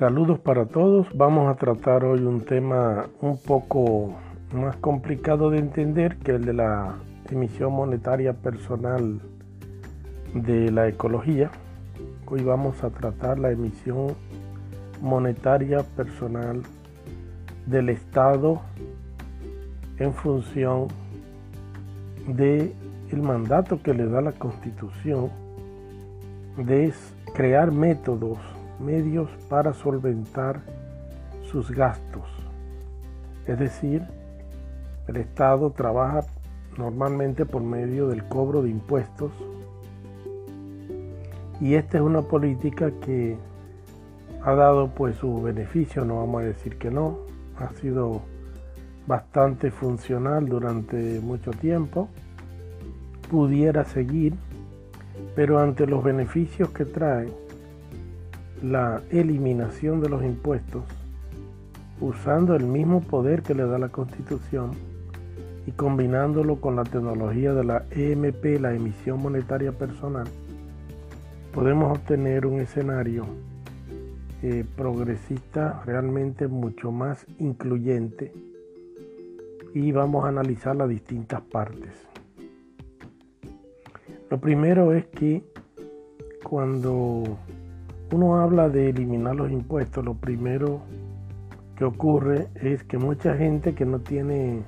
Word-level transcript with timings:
Saludos 0.00 0.38
para 0.38 0.64
todos. 0.64 1.06
Vamos 1.12 1.46
a 1.54 1.56
tratar 1.56 2.06
hoy 2.06 2.20
un 2.20 2.40
tema 2.40 3.10
un 3.20 3.36
poco 3.36 4.14
más 4.50 4.74
complicado 4.76 5.50
de 5.50 5.58
entender 5.58 6.16
que 6.16 6.36
el 6.36 6.46
de 6.46 6.54
la 6.54 6.94
emisión 7.30 7.74
monetaria 7.74 8.32
personal 8.32 9.20
de 10.32 10.70
la 10.70 10.88
ecología. 10.88 11.50
Hoy 12.26 12.42
vamos 12.42 12.82
a 12.82 12.88
tratar 12.88 13.38
la 13.38 13.50
emisión 13.50 14.14
monetaria 15.02 15.82
personal 15.82 16.62
del 17.66 17.90
Estado 17.90 18.62
en 19.98 20.14
función 20.14 20.88
de 22.26 22.72
el 23.12 23.20
mandato 23.20 23.82
que 23.82 23.92
le 23.92 24.06
da 24.06 24.22
la 24.22 24.32
Constitución 24.32 25.28
de 26.56 26.90
crear 27.34 27.70
métodos, 27.70 28.38
medios 28.80 29.30
para 29.48 29.72
solventar 29.72 30.60
sus 31.50 31.70
gastos. 31.70 32.24
Es 33.46 33.58
decir, 33.58 34.02
el 35.08 35.16
Estado 35.16 35.70
trabaja 35.70 36.20
normalmente 36.78 37.44
por 37.44 37.62
medio 37.62 38.08
del 38.08 38.24
cobro 38.24 38.62
de 38.62 38.70
impuestos 38.70 39.32
y 41.60 41.74
esta 41.74 41.98
es 41.98 42.02
una 42.02 42.22
política 42.22 42.90
que 43.04 43.36
ha 44.42 44.54
dado 44.54 44.88
pues 44.88 45.16
su 45.16 45.42
beneficio, 45.42 46.04
no 46.04 46.16
vamos 46.16 46.42
a 46.42 46.46
decir 46.46 46.78
que 46.78 46.90
no, 46.90 47.18
ha 47.58 47.72
sido 47.74 48.22
bastante 49.06 49.70
funcional 49.70 50.48
durante 50.48 51.20
mucho 51.20 51.50
tiempo, 51.50 52.08
pudiera 53.30 53.84
seguir, 53.84 54.34
pero 55.34 55.58
ante 55.58 55.86
los 55.86 56.02
beneficios 56.02 56.70
que 56.70 56.86
trae 56.86 57.28
la 58.62 59.02
eliminación 59.10 60.00
de 60.00 60.08
los 60.08 60.22
impuestos, 60.22 60.82
usando 62.00 62.54
el 62.54 62.64
mismo 62.64 63.00
poder 63.00 63.42
que 63.42 63.54
le 63.54 63.64
da 63.64 63.78
la 63.78 63.88
Constitución 63.88 64.72
y 65.66 65.72
combinándolo 65.72 66.56
con 66.60 66.76
la 66.76 66.84
tecnología 66.84 67.52
de 67.54 67.64
la 67.64 67.84
EMP, 67.90 68.60
la 68.60 68.74
emisión 68.74 69.20
monetaria 69.20 69.72
personal, 69.72 70.26
podemos 71.52 71.98
obtener 71.98 72.46
un 72.46 72.60
escenario 72.60 73.26
eh, 74.42 74.64
progresista 74.76 75.82
realmente 75.84 76.48
mucho 76.48 76.90
más 76.90 77.26
incluyente 77.38 78.32
y 79.74 79.92
vamos 79.92 80.24
a 80.24 80.28
analizar 80.28 80.74
las 80.76 80.88
distintas 80.88 81.40
partes. 81.42 81.92
Lo 84.30 84.40
primero 84.40 84.92
es 84.92 85.06
que 85.06 85.42
cuando 86.42 87.38
uno 88.12 88.40
habla 88.40 88.68
de 88.68 88.90
eliminar 88.90 89.36
los 89.36 89.50
impuestos, 89.50 90.04
lo 90.04 90.14
primero 90.14 90.80
que 91.76 91.84
ocurre 91.84 92.48
es 92.54 92.82
que 92.84 92.98
mucha 92.98 93.36
gente 93.36 93.74
que 93.74 93.84
no 93.84 94.00
tiene 94.00 94.62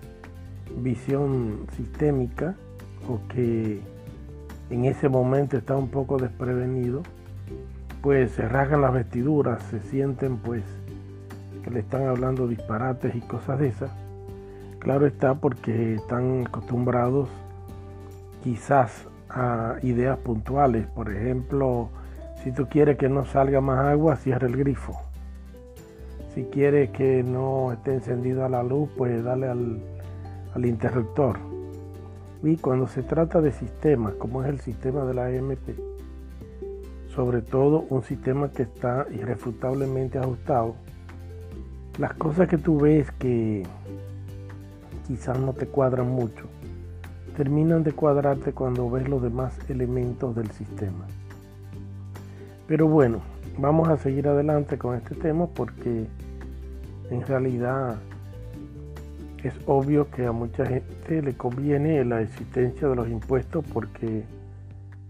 visión 0.78 1.66
sistémica 1.76 2.54
o 3.08 3.20
que 3.28 3.80
en 4.70 4.84
ese 4.84 5.08
momento 5.08 5.56
está 5.56 5.76
un 5.76 5.88
poco 5.88 6.16
desprevenido, 6.16 7.02
pues 8.00 8.32
se 8.32 8.48
rasgan 8.48 8.80
las 8.80 8.92
vestiduras, 8.92 9.62
se 9.64 9.80
sienten 9.80 10.38
pues 10.38 10.62
que 11.62 11.70
le 11.70 11.80
están 11.80 12.06
hablando 12.06 12.48
disparates 12.48 13.14
y 13.14 13.20
cosas 13.20 13.58
de 13.60 13.68
esas. 13.68 13.90
Claro 14.78 15.06
está 15.06 15.34
porque 15.34 15.94
están 15.94 16.46
acostumbrados 16.46 17.28
quizás 18.42 19.06
a 19.28 19.76
ideas 19.82 20.18
puntuales. 20.18 20.86
Por 20.88 21.12
ejemplo, 21.14 21.90
si 22.42 22.50
tú 22.50 22.66
quieres 22.68 22.98
que 22.98 23.08
no 23.08 23.24
salga 23.24 23.60
más 23.60 23.78
agua, 23.86 24.16
cierra 24.16 24.48
el 24.48 24.56
grifo. 24.56 25.00
Si 26.34 26.44
quieres 26.44 26.90
que 26.90 27.22
no 27.22 27.72
esté 27.72 27.94
encendida 27.94 28.48
la 28.48 28.64
luz, 28.64 28.88
pues 28.96 29.22
dale 29.22 29.48
al, 29.48 30.64
interruptor. 30.64 31.38
Y 32.42 32.56
cuando 32.56 32.88
se 32.88 33.04
trata 33.04 33.40
de 33.40 33.52
sistemas, 33.52 34.14
como 34.14 34.42
es 34.42 34.48
el 34.48 34.58
sistema 34.60 35.04
de 35.04 35.14
la 35.14 35.26
AMP, 35.26 35.78
sobre 37.14 37.42
todo 37.42 37.84
un 37.90 38.02
sistema 38.02 38.50
que 38.50 38.62
está 38.62 39.06
irrefutablemente 39.12 40.18
ajustado, 40.18 40.74
las 41.98 42.14
cosas 42.14 42.48
que 42.48 42.58
tú 42.58 42.80
ves 42.80 43.08
que 43.12 43.62
quizás 45.06 45.38
no 45.38 45.52
te 45.52 45.66
cuadran 45.66 46.08
mucho, 46.10 46.46
terminan 47.36 47.84
de 47.84 47.92
cuadrarte 47.92 48.52
cuando 48.52 48.90
ves 48.90 49.08
los 49.08 49.22
demás 49.22 49.56
elementos 49.68 50.34
del 50.34 50.50
sistema. 50.50 51.06
Pero 52.66 52.86
bueno, 52.86 53.20
vamos 53.58 53.88
a 53.88 53.96
seguir 53.96 54.28
adelante 54.28 54.78
con 54.78 54.96
este 54.96 55.14
tema 55.14 55.46
porque 55.46 56.06
en 57.10 57.26
realidad 57.26 57.96
es 59.42 59.54
obvio 59.66 60.08
que 60.10 60.26
a 60.26 60.32
mucha 60.32 60.64
gente 60.64 61.22
le 61.22 61.36
conviene 61.36 62.04
la 62.04 62.22
existencia 62.22 62.88
de 62.88 62.96
los 62.96 63.08
impuestos 63.08 63.64
porque 63.72 64.24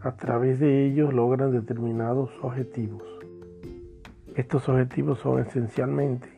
a 0.00 0.12
través 0.12 0.58
de 0.58 0.86
ellos 0.86 1.12
logran 1.12 1.52
determinados 1.52 2.30
objetivos. 2.42 3.02
Estos 4.34 4.68
objetivos 4.68 5.18
son 5.18 5.40
esencialmente 5.40 6.28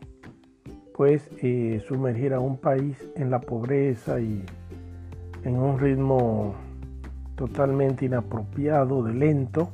pues 0.97 1.28
eh, 1.42 1.82
sumergir 1.86 2.34
a 2.34 2.41
un 2.41 2.56
país 2.56 2.97
en 3.16 3.30
la 3.30 3.41
pobreza 3.41 4.20
y 4.20 4.44
en 5.44 5.56
un 5.56 5.78
ritmo 5.78 6.54
totalmente 7.36 8.04
inapropiado, 8.04 9.03
de 9.03 9.12
lento 9.12 9.72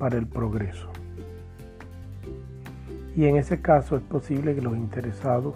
para 0.00 0.16
el 0.16 0.26
progreso. 0.26 0.88
Y 3.14 3.26
en 3.26 3.36
ese 3.36 3.60
caso 3.60 3.96
es 3.96 4.02
posible 4.02 4.54
que 4.54 4.62
los 4.62 4.76
interesados 4.76 5.54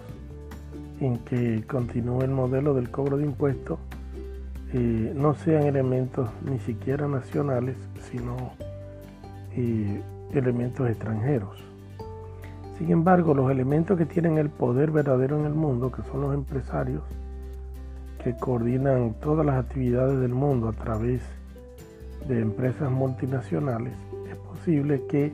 en 1.01 1.17
que 1.19 1.63
continúe 1.67 2.21
el 2.21 2.29
modelo 2.29 2.75
del 2.75 2.89
cobro 2.91 3.17
de 3.17 3.25
impuestos 3.25 3.79
eh, 4.71 5.13
no 5.15 5.33
sean 5.33 5.63
elementos 5.63 6.29
ni 6.47 6.59
siquiera 6.59 7.07
nacionales, 7.07 7.75
sino 8.11 8.35
eh, 9.55 10.01
elementos 10.31 10.87
extranjeros. 10.89 11.57
Sin 12.77 12.91
embargo, 12.91 13.33
los 13.33 13.49
elementos 13.49 13.97
que 13.97 14.05
tienen 14.05 14.37
el 14.37 14.49
poder 14.49 14.91
verdadero 14.91 15.39
en 15.39 15.45
el 15.45 15.53
mundo, 15.53 15.91
que 15.91 16.03
son 16.03 16.21
los 16.21 16.33
empresarios, 16.33 17.01
que 18.23 18.35
coordinan 18.35 19.15
todas 19.21 19.45
las 19.45 19.55
actividades 19.55 20.19
del 20.19 20.33
mundo 20.33 20.69
a 20.69 20.73
través 20.73 21.21
de 22.27 22.41
empresas 22.41 22.91
multinacionales, 22.91 23.93
es 23.93 24.14
que 24.65 25.31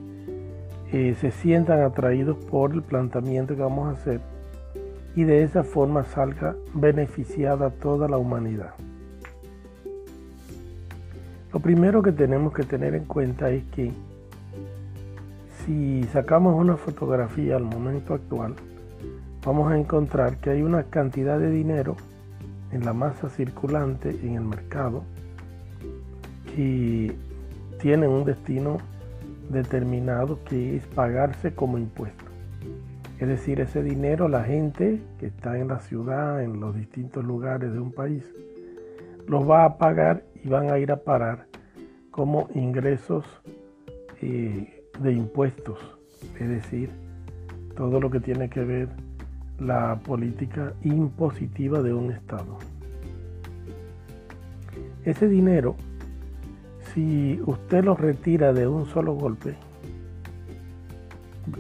eh, 0.92 1.16
se 1.20 1.32
sientan 1.32 1.82
atraídos 1.82 2.38
por 2.38 2.74
el 2.74 2.82
planteamiento 2.82 3.56
que 3.56 3.62
vamos 3.62 3.88
a 3.88 3.92
hacer 3.92 4.20
y 5.16 5.24
de 5.24 5.44
esa 5.44 5.64
forma 5.64 6.04
salga 6.04 6.56
beneficiada 6.74 7.70
toda 7.70 8.10
la 8.10 8.18
humanidad. 8.18 8.74
Lo 11.54 11.60
primero 11.60 12.02
que 12.02 12.12
tenemos 12.12 12.54
que 12.54 12.64
tener 12.64 12.94
en 12.94 13.06
cuenta 13.06 13.50
es 13.50 13.64
que 13.66 13.94
si 15.66 16.04
sacamos 16.12 16.60
una 16.60 16.76
fotografía 16.76 17.56
al 17.56 17.64
momento 17.64 18.14
actual, 18.14 18.56
vamos 19.46 19.72
a 19.72 19.78
encontrar 19.78 20.38
que 20.38 20.50
hay 20.50 20.62
una 20.62 20.84
cantidad 20.84 21.40
de 21.40 21.52
dinero 21.52 21.96
en 22.72 22.84
la 22.84 22.94
masa 22.94 23.30
circulante 23.30 24.10
en 24.24 24.36
el 24.36 24.44
mercado 24.44 25.04
que 26.54 27.16
tiene 27.82 28.08
un 28.08 28.26
destino 28.26 28.78
determinado 29.52 30.44
que 30.44 30.78
es 30.78 30.86
pagarse 30.88 31.54
como 31.54 31.78
impuesto. 31.78 32.26
Es 33.20 33.28
decir, 33.28 33.60
ese 33.60 33.84
dinero 33.84 34.28
la 34.28 34.44
gente 34.44 35.00
que 35.20 35.28
está 35.28 35.58
en 35.58 35.68
la 35.68 35.80
ciudad, 35.80 36.44
en 36.44 36.60
los 36.60 36.76
distintos 36.76 37.24
lugares 37.24 37.72
de 37.72 37.80
un 37.80 37.92
país, 37.92 38.24
los 39.28 39.48
va 39.50 39.66
a 39.66 39.78
pagar 39.78 40.24
y 40.44 40.50
van 40.50 40.72
a 40.72 40.80
ir 40.80 40.92
a 40.92 40.98
parar 40.98 41.46
como 42.10 42.50
ingresos 42.56 43.26
eh, 44.22 44.84
de 45.00 45.14
impuestos. 45.14 45.80
Es 46.40 46.50
decir, 46.50 46.90
todo 47.76 48.00
lo 48.00 48.10
que 48.10 48.20
tiene 48.20 48.50
que 48.50 48.64
ver 48.64 48.90
la 49.60 50.00
política 50.00 50.74
impositiva 50.84 51.82
de 51.82 51.94
un 51.94 52.12
Estado. 52.12 52.58
Ese 55.06 55.28
dinero, 55.28 55.76
si 56.94 57.42
usted 57.46 57.84
lo 57.84 57.96
retira 57.96 58.54
de 58.54 58.68
un 58.68 58.86
solo 58.86 59.14
golpe, 59.14 59.56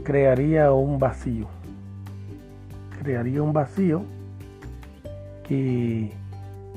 crearía 0.03 0.71
un 0.73 0.99
vacío. 0.99 1.47
Crearía 3.01 3.41
un 3.41 3.53
vacío 3.53 4.03
que 5.47 6.11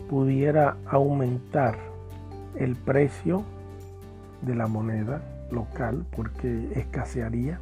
pudiera 0.09 0.77
aumentar 0.87 1.77
el 2.56 2.77
precio 2.77 3.43
de 4.43 4.55
la 4.55 4.67
moneda 4.67 5.23
local 5.51 6.05
porque 6.15 6.71
escasearía. 6.75 7.59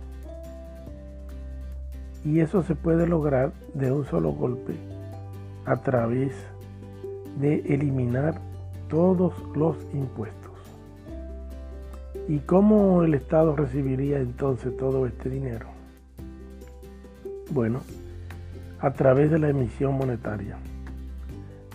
Y 2.25 2.41
eso 2.41 2.62
se 2.62 2.75
puede 2.75 3.06
lograr 3.06 3.53
de 3.75 3.91
un 3.91 4.05
solo 4.05 4.33
golpe 4.33 4.75
a 5.65 5.77
través 5.77 6.33
de 7.41 7.61
eliminar 7.75 8.35
todos 8.89 9.33
los 9.56 9.77
impuestos. 9.93 10.42
¿Y 12.28 12.38
cómo 12.38 13.02
el 13.02 13.14
Estado 13.14 13.56
recibiría 13.56 14.20
entonces 14.20 14.76
todo 14.76 15.06
este 15.06 15.28
dinero? 15.28 15.66
Bueno, 17.50 17.80
a 18.80 18.92
través 18.92 19.30
de 19.30 19.40
la 19.40 19.48
emisión 19.48 19.94
monetaria. 19.94 20.56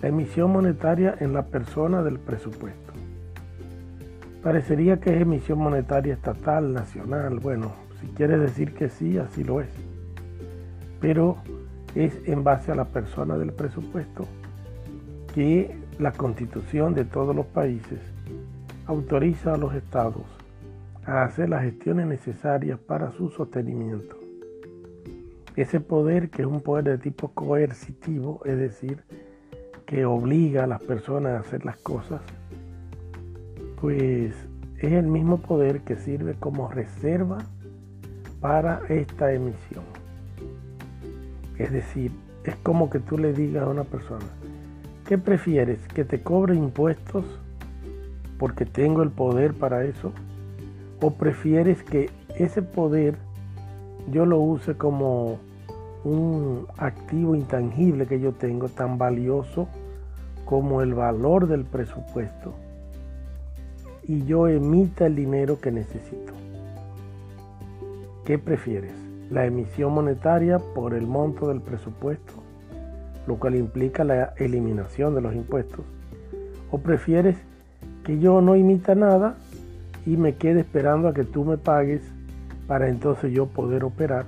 La 0.01 0.07
emisión 0.07 0.51
monetaria 0.51 1.15
en 1.19 1.33
la 1.33 1.44
persona 1.44 2.01
del 2.01 2.17
presupuesto. 2.17 2.94
Parecería 4.41 5.01
que 5.01 5.13
es 5.15 5.21
emisión 5.21 5.59
monetaria 5.59 6.13
estatal, 6.13 6.73
nacional. 6.73 7.39
Bueno, 7.39 7.73
si 7.99 8.07
quieres 8.07 8.39
decir 8.39 8.73
que 8.73 8.88
sí, 8.88 9.17
así 9.17 9.44
lo 9.44 9.59
es. 9.59 9.69
Pero 11.01 11.38
es 11.94 12.13
en 12.25 12.44
base 12.44 12.71
a 12.71 12.75
la 12.75 12.85
persona 12.85 13.38
del 13.38 13.51
presupuesto 13.51 14.25
que 15.35 15.75
la 15.99 16.13
constitución 16.13 16.94
de 16.94 17.03
todos 17.03 17.35
los 17.35 17.45
países 17.47 17.99
autoriza 18.88 19.54
a 19.54 19.57
los 19.57 19.75
estados 19.75 20.24
a 21.06 21.24
hacer 21.24 21.50
las 21.50 21.63
gestiones 21.63 22.07
necesarias 22.07 22.80
para 22.80 23.12
su 23.12 23.30
sostenimiento. 23.30 24.18
Ese 25.56 25.80
poder, 25.80 26.30
que 26.30 26.44
es 26.44 26.48
un 26.48 26.62
poder 26.62 26.86
de 26.86 26.98
tipo 26.98 27.30
coercitivo, 27.30 28.42
es 28.45 28.57
decir, 28.57 29.04
que 29.86 30.06
obliga 30.06 30.63
a 30.63 30.68
las 30.68 30.81
personas 30.81 31.34
a 31.34 31.39
hacer 31.39 31.66
las 31.66 31.78
cosas, 31.78 32.22
pues 33.81 34.34
es 34.78 34.92
el 34.92 35.07
mismo 35.07 35.38
poder 35.40 35.81
que 35.81 35.95
sirve 35.95 36.36
como 36.36 36.69
reserva 36.69 37.40
para 38.40 38.81
esta 38.90 39.33
emisión. 39.33 39.83
Es 41.57 41.72
decir, 41.72 42.12
es 42.44 42.56
como 42.57 42.90
que 42.90 43.00
tú 43.00 43.18
le 43.18 43.33
digas 43.33 43.63
a 43.63 43.69
una 43.69 43.83
persona, 43.83 44.25
¿qué 45.07 45.18
prefieres? 45.18 45.80
¿Que 45.88 46.06
te 46.06 46.22
cobre 46.22 46.56
impuestos 46.56 47.25
porque 48.38 48.66
tengo 48.66 49.04
el 49.04 49.10
poder 49.10 49.54
para 49.54 49.84
eso? 49.84 50.12
¿O 51.01 51.12
prefieres 51.12 51.84
que 51.84 52.10
ese 52.38 52.62
poder 52.62 53.18
yo 54.12 54.25
lo 54.25 54.39
use 54.39 54.75
como 54.75 55.39
un 56.04 56.68
activo 56.78 57.36
intangible 57.36 58.06
que 58.06 58.19
yo 58.19 58.34
tengo 58.34 58.69
tan 58.69 58.98
valioso 58.98 59.68
como 60.45 60.81
el 60.81 60.94
valor 60.94 61.48
del 61.48 61.66
presupuesto 61.66 62.54
y 64.07 64.24
yo 64.25 64.48
emita 64.48 65.06
el 65.06 65.16
dinero 65.16 65.60
que 65.60 65.72
necesito. 65.72 66.33
¿Qué 68.25 68.40
prefieres? 68.40 68.94
¿La 69.30 69.45
emisión 69.45 69.94
monetaria 69.94 70.60
por 70.60 70.94
el 70.94 71.06
monto 71.06 71.50
del 71.50 71.60
presupuesto, 71.60 72.33
lo 73.28 73.36
cual 73.36 73.56
implica 73.56 74.06
la 74.06 74.33
eliminación 74.38 75.13
de 75.13 75.22
los 75.22 75.36
impuestos? 75.36 75.81
¿O 76.72 76.78
prefieres 76.78 77.36
que 78.07 78.18
yo 78.19 78.39
no 78.39 78.56
imita 78.56 78.95
nada 78.95 79.36
y 80.06 80.15
me 80.15 80.36
quede 80.36 80.62
esperando 80.62 81.09
a 81.09 81.13
que 81.13 81.25
tú 81.25 81.44
me 81.44 81.57
pagues 81.57 82.01
para 82.65 82.88
entonces 82.88 83.33
yo 83.33 83.48
poder 83.48 83.83
operar? 83.83 84.25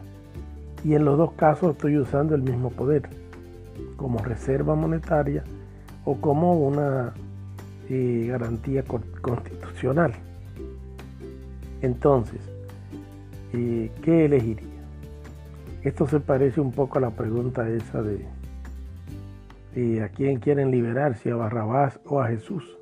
Y 0.83 0.95
en 0.95 1.05
los 1.05 1.17
dos 1.17 1.31
casos 1.31 1.71
estoy 1.71 1.97
usando 1.97 2.35
el 2.35 2.41
mismo 2.41 2.71
poder, 2.71 3.03
como 3.95 4.19
reserva 4.19 4.75
monetaria 4.75 5.45
o 6.03 6.15
como 6.15 6.59
una 6.59 7.13
eh, 7.89 8.27
garantía 8.29 8.83
constitucional. 9.21 10.11
Entonces, 11.81 12.41
eh, 13.53 13.89
¿qué 14.01 14.25
elegiría? 14.25 14.67
Esto 15.83 16.05
se 16.05 16.19
parece 16.19 16.59
un 16.59 16.73
poco 16.73 16.97
a 16.97 17.01
la 17.01 17.11
pregunta 17.11 17.69
esa 17.69 18.01
de 18.01 18.25
eh, 19.77 20.01
¿a 20.03 20.09
quién 20.09 20.39
quieren 20.39 20.69
liberar? 20.69 21.15
Si 21.15 21.29
a 21.29 21.37
Barrabás 21.37 21.97
o 22.05 22.19
a 22.19 22.27
Jesús. 22.27 22.78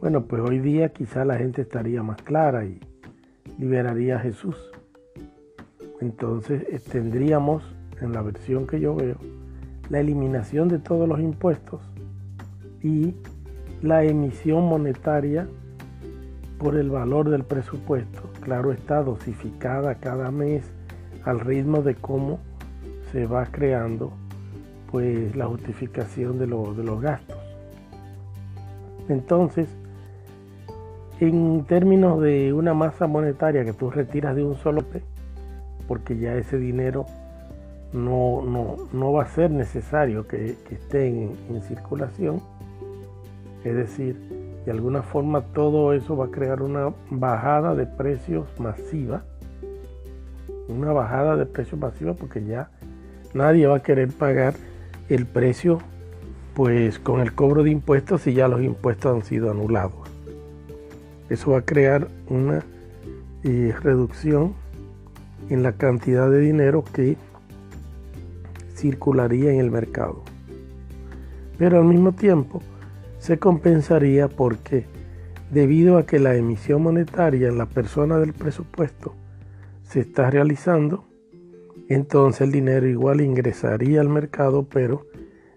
Bueno, 0.00 0.26
pues 0.26 0.40
hoy 0.42 0.60
día 0.60 0.90
quizá 0.90 1.24
la 1.24 1.36
gente 1.38 1.62
estaría 1.62 2.04
más 2.04 2.22
clara 2.22 2.64
y 2.64 2.78
liberaría 3.58 4.14
a 4.16 4.20
Jesús. 4.20 4.56
Entonces 6.00 6.84
tendríamos, 6.84 7.64
en 8.00 8.12
la 8.12 8.22
versión 8.22 8.68
que 8.68 8.78
yo 8.78 8.94
veo, 8.94 9.16
la 9.90 9.98
eliminación 9.98 10.68
de 10.68 10.78
todos 10.78 11.08
los 11.08 11.18
impuestos 11.18 11.80
y 12.80 13.16
la 13.82 14.04
emisión 14.04 14.68
monetaria 14.68 15.48
por 16.58 16.76
el 16.76 16.90
valor 16.90 17.28
del 17.28 17.42
presupuesto. 17.42 18.22
Claro 18.40 18.70
está, 18.70 19.02
dosificada 19.02 19.96
cada 19.96 20.30
mes 20.30 20.62
al 21.24 21.40
ritmo 21.40 21.82
de 21.82 21.96
cómo 21.96 22.38
se 23.10 23.26
va 23.26 23.46
creando 23.46 24.12
pues 24.92 25.34
la 25.34 25.46
justificación 25.46 26.38
de, 26.38 26.46
de 26.46 26.84
los 26.84 27.00
gastos. 27.00 27.36
Entonces, 29.08 29.68
en 31.20 31.64
términos 31.64 32.20
de 32.20 32.52
una 32.52 32.74
masa 32.74 33.06
monetaria 33.06 33.64
que 33.64 33.72
tú 33.72 33.90
retiras 33.90 34.36
de 34.36 34.44
un 34.44 34.56
solo 34.56 34.84
porque 35.86 36.18
ya 36.18 36.34
ese 36.34 36.58
dinero 36.58 37.06
no, 37.92 38.42
no, 38.92 39.12
va 39.12 39.22
a 39.22 39.28
ser 39.28 39.50
necesario 39.50 40.28
que, 40.28 40.56
esté 40.70 41.08
en 41.08 41.62
circulación, 41.62 42.40
es 43.64 43.74
decir, 43.74 44.16
de 44.68 44.72
alguna 44.72 45.02
forma 45.02 45.40
todo 45.40 45.94
eso 45.94 46.14
va 46.14 46.26
a 46.26 46.30
crear 46.30 46.62
una 46.62 46.92
bajada 47.10 47.74
de 47.74 47.86
precios 47.86 48.46
masiva. 48.58 49.22
Una 50.68 50.92
bajada 50.92 51.36
de 51.36 51.46
precios 51.46 51.80
masiva 51.80 52.12
porque 52.12 52.44
ya 52.44 52.68
nadie 53.32 53.66
va 53.66 53.76
a 53.76 53.82
querer 53.82 54.12
pagar 54.12 54.52
el 55.08 55.24
precio 55.24 55.78
pues 56.54 56.98
con 56.98 57.20
el 57.20 57.34
cobro 57.34 57.62
de 57.62 57.70
impuestos 57.70 58.20
si 58.22 58.34
ya 58.34 58.46
los 58.46 58.60
impuestos 58.60 59.14
han 59.14 59.22
sido 59.22 59.50
anulados. 59.50 60.07
Eso 61.30 61.52
va 61.52 61.58
a 61.58 61.64
crear 61.64 62.08
una 62.28 62.64
eh, 63.44 63.74
reducción 63.82 64.54
en 65.50 65.62
la 65.62 65.72
cantidad 65.72 66.30
de 66.30 66.40
dinero 66.40 66.84
que 66.92 67.16
circularía 68.74 69.52
en 69.52 69.60
el 69.60 69.70
mercado. 69.70 70.22
Pero 71.58 71.78
al 71.78 71.84
mismo 71.84 72.12
tiempo, 72.12 72.62
se 73.18 73.38
compensaría 73.38 74.28
porque 74.28 74.86
debido 75.50 75.98
a 75.98 76.06
que 76.06 76.18
la 76.18 76.36
emisión 76.36 76.82
monetaria 76.82 77.48
en 77.48 77.58
la 77.58 77.66
persona 77.66 78.18
del 78.18 78.32
presupuesto 78.32 79.14
se 79.82 80.00
está 80.00 80.30
realizando, 80.30 81.04
entonces 81.88 82.42
el 82.42 82.52
dinero 82.52 82.86
igual 82.86 83.20
ingresaría 83.20 84.00
al 84.00 84.08
mercado, 84.08 84.66
pero 84.68 85.06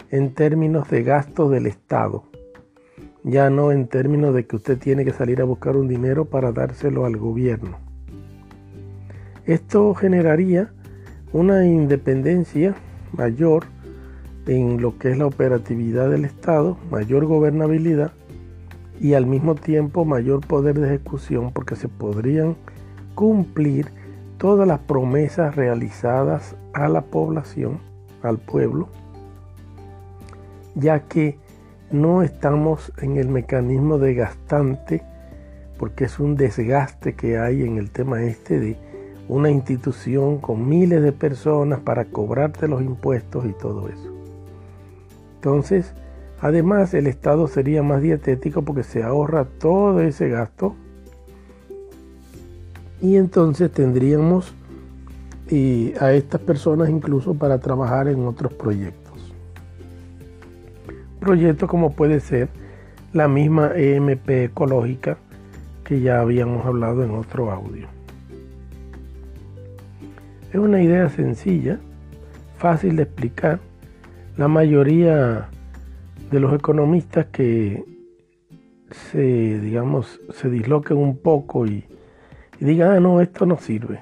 en 0.10 0.34
términos 0.34 0.90
de 0.90 1.04
gasto 1.04 1.50
del 1.50 1.68
Estado, 1.68 2.24
ya 3.24 3.50
no 3.50 3.72
en 3.72 3.88
términos 3.88 4.34
de 4.34 4.46
que 4.46 4.56
usted 4.56 4.78
tiene 4.78 5.06
que 5.06 5.14
salir 5.14 5.42
a 5.42 5.46
buscar 5.46 5.76
un 5.76 5.88
dinero 5.88 6.26
para 6.26 6.52
dárselo 6.52 7.06
al 7.06 7.18
gobierno. 7.18 7.78
Esto 9.46 9.94
generaría 9.94 10.72
una 11.34 11.66
independencia 11.66 12.76
mayor 13.14 13.66
en 14.48 14.82
lo 14.82 14.98
que 14.98 15.12
es 15.12 15.18
la 15.18 15.28
operatividad 15.28 16.10
del 16.10 16.26
Estado, 16.26 16.78
mayor 16.90 17.26
gobernabilidad 17.26 18.12
y 19.00 19.14
al 19.14 19.26
mismo 19.26 19.56
tiempo 19.56 20.06
mayor 20.06 20.46
poder 20.46 20.80
de 20.80 20.88
ejecución 20.88 21.52
porque 21.52 21.76
se 21.76 21.88
podrían 21.88 22.56
cumplir 23.16 23.88
todas 24.38 24.68
las 24.68 24.80
promesas 24.80 25.56
realizadas 25.56 26.56
a 26.74 26.88
la 26.88 27.02
población, 27.02 27.80
al 28.24 28.38
pueblo, 28.38 28.90
ya 30.76 31.02
que 31.02 31.38
no 31.92 32.24
estamos 32.24 32.92
en 32.98 33.18
el 33.18 33.28
mecanismo 33.28 33.98
de 33.98 34.14
gastante, 34.14 35.04
porque 35.78 36.06
es 36.06 36.20
un 36.20 36.36
desgaste 36.36 37.16
que 37.16 37.38
hay 37.38 37.64
en 37.64 37.78
el 37.78 37.92
tema 37.92 38.24
este 38.24 38.60
de 38.60 38.78
una 39.28 39.50
institución 39.50 40.40
con 40.40 40.68
miles 40.68 41.02
de 41.02 41.12
personas 41.12 41.80
para 41.80 42.06
cobrarte 42.06 42.68
los 42.68 42.82
impuestos 42.82 43.46
y 43.46 43.54
todo 43.54 43.90
eso. 43.90 44.12
Entonces, 45.36 45.94
además 46.40 46.94
el 46.94 47.08
Estado 47.08 47.48
sería 47.48 47.82
más 47.82 48.02
dietético 48.02 48.62
porque 48.62 48.84
se 48.84 49.04
ahorra 49.04 49.46
todo 49.46 50.02
ese 50.02 50.30
gasto 50.30 50.76
y 53.02 53.16
entonces 53.16 53.72
tendríamos 53.72 54.54
a 56.00 56.14
estas 56.14 56.40
personas 56.42 56.90
incluso 56.90 57.34
para 57.34 57.60
trabajar 57.60 58.08
en 58.08 58.26
otros 58.26 58.54
proyectos. 58.54 59.01
Proyectos 61.22 61.70
como 61.70 61.92
puede 61.92 62.20
ser 62.20 62.50
la 63.14 63.28
misma 63.28 63.74
EMP 63.76 64.28
ecológica 64.30 65.20
que 65.84 66.02
ya 66.02 66.20
habíamos 66.20 66.66
hablado 66.66 67.04
en 67.04 67.12
otro 67.12 67.52
audio. 67.52 67.88
Es 70.52 70.56
una 70.56 70.82
idea 70.82 71.10
sencilla, 71.10 71.80
fácil 72.58 72.96
de 72.96 73.04
explicar 73.04 73.60
la 74.36 74.48
mayoría 74.48 75.48
de 76.32 76.40
los 76.40 76.56
economistas 76.56 77.28
que 77.28 77.86
se, 78.90 79.60
digamos, 79.60 80.20
se 80.34 80.50
disloquen 80.50 80.98
un 80.98 81.18
poco 81.18 81.68
y, 81.68 81.86
digan, 82.60 82.94
ah, 82.94 83.00
no, 83.00 83.22
esto 83.22 83.46
no 83.46 83.58
sirve. 83.58 84.00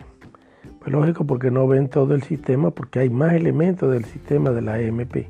Pues 0.79 0.93
lógico, 0.93 1.25
porque 1.25 1.51
no 1.51 1.67
ven 1.67 1.89
todo 1.89 2.15
el 2.15 2.23
sistema, 2.23 2.71
porque 2.71 2.99
hay 2.99 3.09
más 3.09 3.33
elementos 3.33 3.91
del 3.91 4.05
sistema 4.05 4.51
de 4.51 4.61
la 4.61 4.79
EMP 4.79 5.27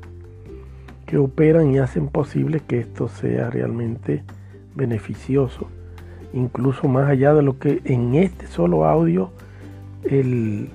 que 1.10 1.18
operan 1.18 1.72
y 1.72 1.78
hacen 1.78 2.06
posible 2.06 2.60
que 2.60 2.78
esto 2.78 3.08
sea 3.08 3.50
realmente 3.50 4.22
beneficioso, 4.76 5.66
incluso 6.32 6.86
más 6.86 7.08
allá 7.08 7.34
de 7.34 7.42
lo 7.42 7.58
que 7.58 7.80
en 7.84 8.14
este 8.14 8.46
solo 8.46 8.84
audio 8.84 9.32
el, 10.04 10.68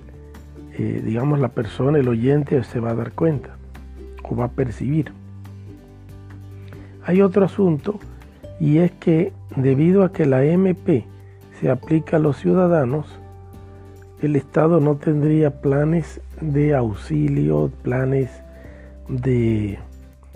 eh, 0.77 1.01
digamos, 1.05 1.39
la 1.39 1.47
persona, 1.47 1.99
el 1.99 2.09
oyente, 2.09 2.61
se 2.65 2.81
va 2.81 2.91
a 2.91 2.95
dar 2.95 3.13
cuenta 3.13 3.55
o 4.23 4.35
va 4.35 4.45
a 4.45 4.51
percibir. 4.51 5.13
Hay 7.05 7.21
otro 7.21 7.45
asunto 7.45 7.97
y 8.59 8.79
es 8.79 8.91
que 8.91 9.31
debido 9.55 10.03
a 10.03 10.11
que 10.11 10.25
la 10.25 10.43
MP 10.43 11.05
se 11.61 11.69
aplica 11.69 12.17
a 12.17 12.19
los 12.19 12.35
ciudadanos, 12.35 13.07
el 14.21 14.35
Estado 14.35 14.81
no 14.81 14.95
tendría 14.95 15.61
planes 15.61 16.19
de 16.41 16.75
auxilio, 16.75 17.71
planes 17.83 18.31
de 19.07 19.79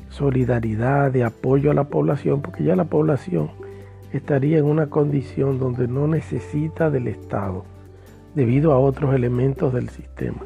solidaridad, 0.09 1.11
de 1.11 1.23
apoyo 1.23 1.71
a 1.71 1.73
la 1.73 1.85
población, 1.85 2.41
porque 2.41 2.63
ya 2.63 2.75
la 2.75 2.85
población 2.85 3.51
estaría 4.11 4.57
en 4.57 4.65
una 4.65 4.87
condición 4.87 5.59
donde 5.59 5.87
no 5.87 6.07
necesita 6.07 6.89
del 6.89 7.07
Estado 7.07 7.63
debido 8.35 8.71
a 8.71 8.79
otros 8.79 9.13
elementos 9.13 9.73
del 9.73 9.89
sistema, 9.89 10.41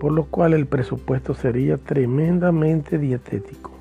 por 0.00 0.12
lo 0.12 0.24
cual 0.24 0.54
el 0.54 0.66
presupuesto 0.66 1.34
sería 1.34 1.76
tremendamente 1.76 2.98
dietético. 2.98 3.72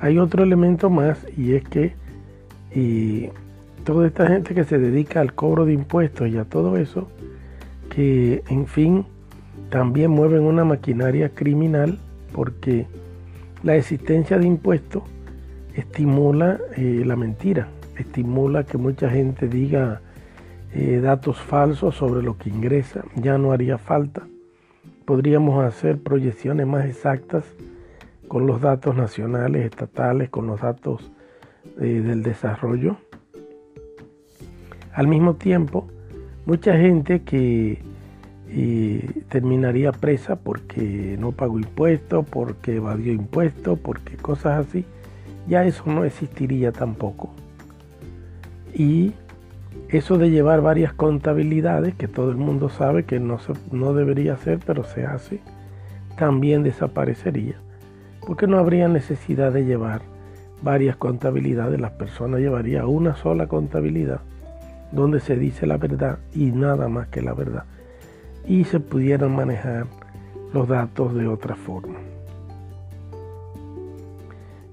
Hay 0.00 0.18
otro 0.18 0.42
elemento 0.42 0.90
más 0.90 1.18
y 1.36 1.54
es 1.54 1.64
que 1.64 1.94
y 2.74 3.30
toda 3.84 4.06
esta 4.06 4.26
gente 4.26 4.54
que 4.54 4.64
se 4.64 4.78
dedica 4.78 5.20
al 5.20 5.32
cobro 5.32 5.64
de 5.64 5.72
impuestos 5.72 6.28
y 6.28 6.36
a 6.36 6.44
todo 6.44 6.76
eso, 6.76 7.08
que 7.88 8.42
en 8.48 8.66
fin 8.66 9.06
también 9.70 10.10
mueven 10.10 10.42
una 10.42 10.64
maquinaria 10.64 11.30
criminal 11.30 11.98
porque 12.32 12.86
la 13.62 13.76
existencia 13.76 14.38
de 14.38 14.46
impuestos 14.46 15.02
estimula 15.74 16.58
eh, 16.76 17.02
la 17.04 17.16
mentira, 17.16 17.68
estimula 17.96 18.64
que 18.64 18.78
mucha 18.78 19.10
gente 19.10 19.48
diga 19.48 20.00
eh, 20.72 21.00
datos 21.02 21.38
falsos 21.38 21.94
sobre 21.94 22.22
lo 22.22 22.36
que 22.36 22.50
ingresa, 22.50 23.04
ya 23.14 23.38
no 23.38 23.52
haría 23.52 23.78
falta. 23.78 24.26
Podríamos 25.04 25.64
hacer 25.64 25.98
proyecciones 25.98 26.66
más 26.66 26.84
exactas 26.84 27.44
con 28.28 28.46
los 28.46 28.60
datos 28.60 28.96
nacionales, 28.96 29.64
estatales, 29.64 30.28
con 30.30 30.46
los 30.46 30.60
datos 30.60 31.10
eh, 31.80 32.02
del 32.04 32.22
desarrollo. 32.22 32.96
Al 34.92 35.06
mismo 35.06 35.34
tiempo, 35.34 35.88
mucha 36.44 36.76
gente 36.76 37.22
que 37.22 37.82
terminaría 39.28 39.92
presa 39.92 40.36
porque 40.36 41.16
no 41.18 41.32
pagó 41.32 41.58
impuestos, 41.58 42.24
porque 42.28 42.76
evadió 42.76 43.12
impuestos, 43.12 43.78
porque 43.78 44.16
cosas 44.16 44.66
así, 44.66 44.84
ya 45.48 45.64
eso 45.64 45.84
no 45.86 46.04
existiría 46.04 46.72
tampoco. 46.72 47.30
Y 48.74 49.12
eso 49.88 50.18
de 50.18 50.30
llevar 50.30 50.62
varias 50.62 50.92
contabilidades, 50.92 51.94
que 51.94 52.08
todo 52.08 52.30
el 52.30 52.36
mundo 52.36 52.68
sabe 52.68 53.04
que 53.04 53.20
no, 53.20 53.38
no 53.72 53.94
debería 53.94 54.34
hacer, 54.34 54.58
pero 54.64 54.84
se 54.84 55.04
hace, 55.04 55.40
también 56.16 56.62
desaparecería, 56.62 57.56
porque 58.26 58.46
no 58.46 58.58
habría 58.58 58.88
necesidad 58.88 59.52
de 59.52 59.64
llevar 59.64 60.02
varias 60.62 60.96
contabilidades, 60.96 61.80
las 61.80 61.92
personas 61.92 62.40
llevaría 62.40 62.86
una 62.86 63.14
sola 63.16 63.46
contabilidad 63.46 64.20
donde 64.92 65.20
se 65.20 65.36
dice 65.36 65.66
la 65.66 65.76
verdad 65.76 66.18
y 66.34 66.52
nada 66.52 66.88
más 66.88 67.08
que 67.08 67.22
la 67.22 67.34
verdad, 67.34 67.64
y 68.46 68.64
se 68.64 68.80
pudieran 68.80 69.34
manejar 69.34 69.86
los 70.52 70.68
datos 70.68 71.14
de 71.14 71.26
otra 71.26 71.56
forma. 71.56 71.98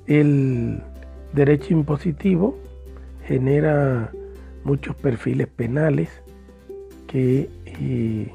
El 0.05 0.81
derecho 1.33 1.73
impositivo 1.73 2.57
genera 3.25 4.11
muchos 4.63 4.95
perfiles 4.95 5.47
penales 5.47 6.09
que 7.07 7.49
eh, 7.65 8.31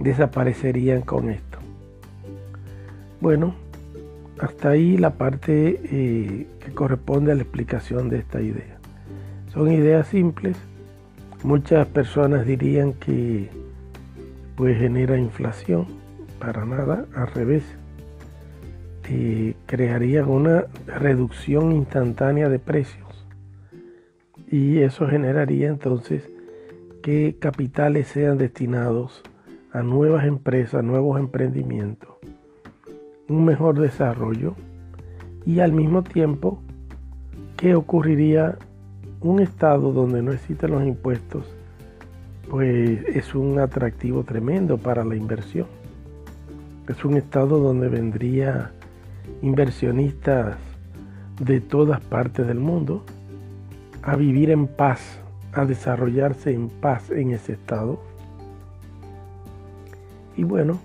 desaparecerían 0.00 1.02
con 1.02 1.30
esto. 1.30 1.58
Bueno, 3.20 3.54
hasta 4.40 4.70
ahí 4.70 4.96
la 4.96 5.10
parte 5.10 5.80
eh, 5.84 6.46
que 6.64 6.72
corresponde 6.72 7.32
a 7.32 7.34
la 7.34 7.42
explicación 7.42 8.08
de 8.08 8.18
esta 8.18 8.40
idea. 8.40 8.78
Son 9.52 9.70
ideas 9.70 10.08
simples. 10.08 10.56
Muchas 11.42 11.86
personas 11.88 12.46
dirían 12.46 12.92
que 12.94 13.48
pues 14.60 14.78
genera 14.78 15.16
inflación. 15.16 15.86
Para 16.38 16.66
nada, 16.66 17.06
al 17.14 17.28
revés 17.28 17.64
crearían 19.64 20.28
una 20.28 20.66
reducción 20.86 21.72
instantánea 21.72 22.50
de 22.50 22.58
precios 22.58 23.26
y 24.50 24.80
eso 24.80 25.08
generaría 25.08 25.68
entonces 25.68 26.28
que 27.02 27.36
capitales 27.40 28.08
sean 28.08 28.36
destinados 28.36 29.22
a 29.72 29.82
nuevas 29.82 30.26
empresas, 30.26 30.84
nuevos 30.84 31.18
emprendimientos, 31.18 32.10
un 33.30 33.46
mejor 33.46 33.80
desarrollo 33.80 34.56
y 35.46 35.60
al 35.60 35.72
mismo 35.72 36.02
tiempo 36.02 36.60
que 37.56 37.74
ocurriría 37.74 38.58
un 39.22 39.40
estado 39.40 39.90
donde 39.90 40.20
no 40.20 40.32
existen 40.32 40.72
los 40.72 40.84
impuestos, 40.84 41.56
pues 42.50 43.04
es 43.06 43.34
un 43.36 43.60
atractivo 43.60 44.24
tremendo 44.24 44.76
para 44.76 45.04
la 45.04 45.14
inversión. 45.14 45.68
Es 46.88 47.04
un 47.04 47.16
estado 47.16 47.60
donde 47.60 47.88
vendría 47.88 48.72
inversionistas 49.40 50.56
de 51.38 51.60
todas 51.60 52.00
partes 52.00 52.48
del 52.48 52.58
mundo 52.58 53.04
a 54.02 54.16
vivir 54.16 54.50
en 54.50 54.66
paz, 54.66 55.20
a 55.52 55.64
desarrollarse 55.64 56.52
en 56.52 56.68
paz 56.68 57.10
en 57.10 57.30
ese 57.30 57.52
estado. 57.52 58.00
Y 60.36 60.42
bueno, 60.42 60.80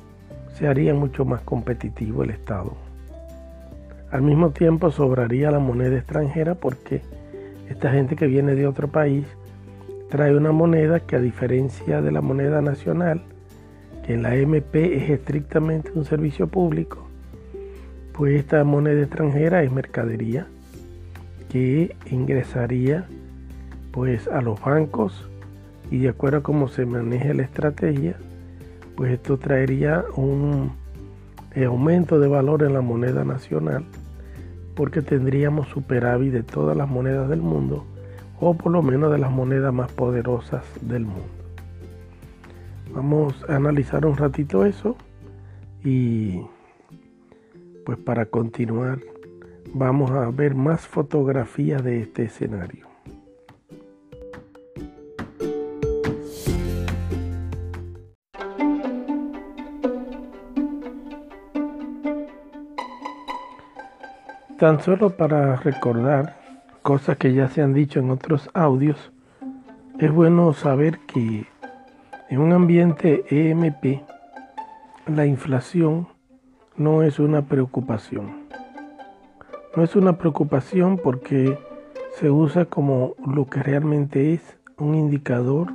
se 0.53 0.67
haría 0.67 0.93
mucho 0.93 1.25
más 1.25 1.41
competitivo 1.41 2.23
el 2.23 2.29
Estado. 2.29 2.73
Al 4.11 4.21
mismo 4.21 4.51
tiempo 4.51 4.91
sobraría 4.91 5.49
la 5.49 5.59
moneda 5.59 5.97
extranjera 5.97 6.55
porque 6.55 7.01
esta 7.69 7.91
gente 7.91 8.15
que 8.15 8.27
viene 8.27 8.53
de 8.53 8.67
otro 8.67 8.87
país 8.87 9.25
trae 10.15 10.33
una 10.33 10.53
moneda 10.53 11.01
que 11.01 11.17
a 11.17 11.19
diferencia 11.19 12.01
de 12.01 12.09
la 12.09 12.21
moneda 12.21 12.61
nacional, 12.61 13.21
que 14.05 14.13
en 14.13 14.23
la 14.23 14.33
MP 14.33 14.95
es 14.95 15.09
estrictamente 15.09 15.91
un 15.93 16.05
servicio 16.05 16.47
público, 16.47 17.05
pues 18.13 18.39
esta 18.39 18.63
moneda 18.63 19.01
extranjera 19.01 19.61
es 19.61 19.73
mercadería 19.73 20.47
que 21.49 21.97
ingresaría 22.09 23.07
pues 23.91 24.29
a 24.29 24.41
los 24.41 24.61
bancos 24.61 25.29
y 25.91 25.97
de 25.97 26.09
acuerdo 26.09 26.37
a 26.37 26.43
cómo 26.43 26.69
se 26.69 26.85
maneja 26.85 27.33
la 27.33 27.43
estrategia, 27.43 28.15
pues 28.95 29.11
esto 29.11 29.37
traería 29.37 30.05
un 30.15 30.71
eh, 31.55 31.65
aumento 31.65 32.21
de 32.21 32.29
valor 32.29 32.63
en 32.63 32.71
la 32.71 32.79
moneda 32.79 33.25
nacional 33.25 33.83
porque 34.77 35.01
tendríamos 35.01 35.67
superávit 35.67 36.31
de 36.31 36.43
todas 36.43 36.77
las 36.77 36.87
monedas 36.87 37.27
del 37.27 37.41
mundo 37.41 37.85
o 38.39 38.53
por 38.53 38.71
lo 38.71 38.81
menos 38.81 39.11
de 39.11 39.17
las 39.17 39.31
monedas 39.31 39.73
más 39.73 39.91
poderosas 39.91 40.63
del 40.81 41.05
mundo. 41.05 41.23
Vamos 42.93 43.33
a 43.49 43.55
analizar 43.55 44.05
un 44.05 44.15
ratito 44.15 44.65
eso 44.65 44.95
y 45.83 46.41
pues 47.85 47.97
para 47.97 48.25
continuar 48.25 48.99
vamos 49.73 50.11
a 50.11 50.29
ver 50.29 50.55
más 50.55 50.87
fotografías 50.87 51.83
de 51.83 52.01
este 52.01 52.23
escenario. 52.23 52.87
Tan 64.57 64.81
solo 64.81 65.09
para 65.09 65.57
recordar 65.57 66.44
cosas 66.85 67.17
que 67.17 67.33
ya 67.33 67.47
se 67.47 67.63
han 67.63 67.73
dicho 67.73 67.99
en 67.99 68.11
otros 68.11 68.47
audios, 68.53 69.11
es 69.97 70.11
bueno 70.11 70.53
saber 70.53 70.99
que 71.07 71.47
en 72.29 72.39
un 72.39 72.53
ambiente 72.53 73.25
EMP 73.27 74.03
la 75.07 75.25
inflación 75.25 76.07
no 76.77 77.01
es 77.01 77.17
una 77.17 77.41
preocupación. 77.41 78.45
No 79.75 79.83
es 79.83 79.95
una 79.95 80.19
preocupación 80.19 80.99
porque 80.99 81.57
se 82.19 82.29
usa 82.29 82.65
como 82.65 83.15
lo 83.25 83.47
que 83.47 83.63
realmente 83.63 84.35
es 84.35 84.55
un 84.77 84.93
indicador 84.93 85.73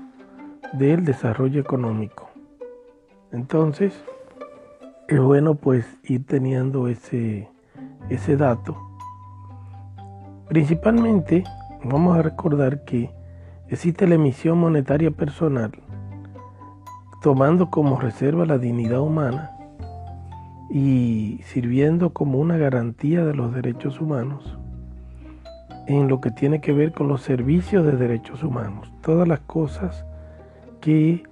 del 0.74 1.04
desarrollo 1.04 1.60
económico. 1.60 2.30
Entonces, 3.32 4.00
es 5.08 5.18
bueno 5.18 5.56
pues 5.56 5.84
ir 6.04 6.24
teniendo 6.24 6.86
ese, 6.86 7.48
ese 8.10 8.36
dato. 8.36 8.89
Principalmente, 10.50 11.44
vamos 11.84 12.18
a 12.18 12.22
recordar 12.22 12.84
que 12.84 13.08
existe 13.68 14.08
la 14.08 14.16
emisión 14.16 14.58
monetaria 14.58 15.12
personal, 15.12 15.70
tomando 17.22 17.70
como 17.70 18.00
reserva 18.00 18.44
la 18.44 18.58
dignidad 18.58 19.00
humana 19.00 19.52
y 20.68 21.38
sirviendo 21.44 22.12
como 22.12 22.40
una 22.40 22.56
garantía 22.56 23.24
de 23.24 23.32
los 23.32 23.54
derechos 23.54 24.00
humanos 24.00 24.58
en 25.86 26.08
lo 26.08 26.20
que 26.20 26.32
tiene 26.32 26.60
que 26.60 26.72
ver 26.72 26.90
con 26.90 27.06
los 27.06 27.22
servicios 27.22 27.86
de 27.86 27.92
derechos 27.92 28.42
humanos, 28.42 28.92
todas 29.02 29.28
las 29.28 29.38
cosas 29.42 30.04
que 30.80 31.22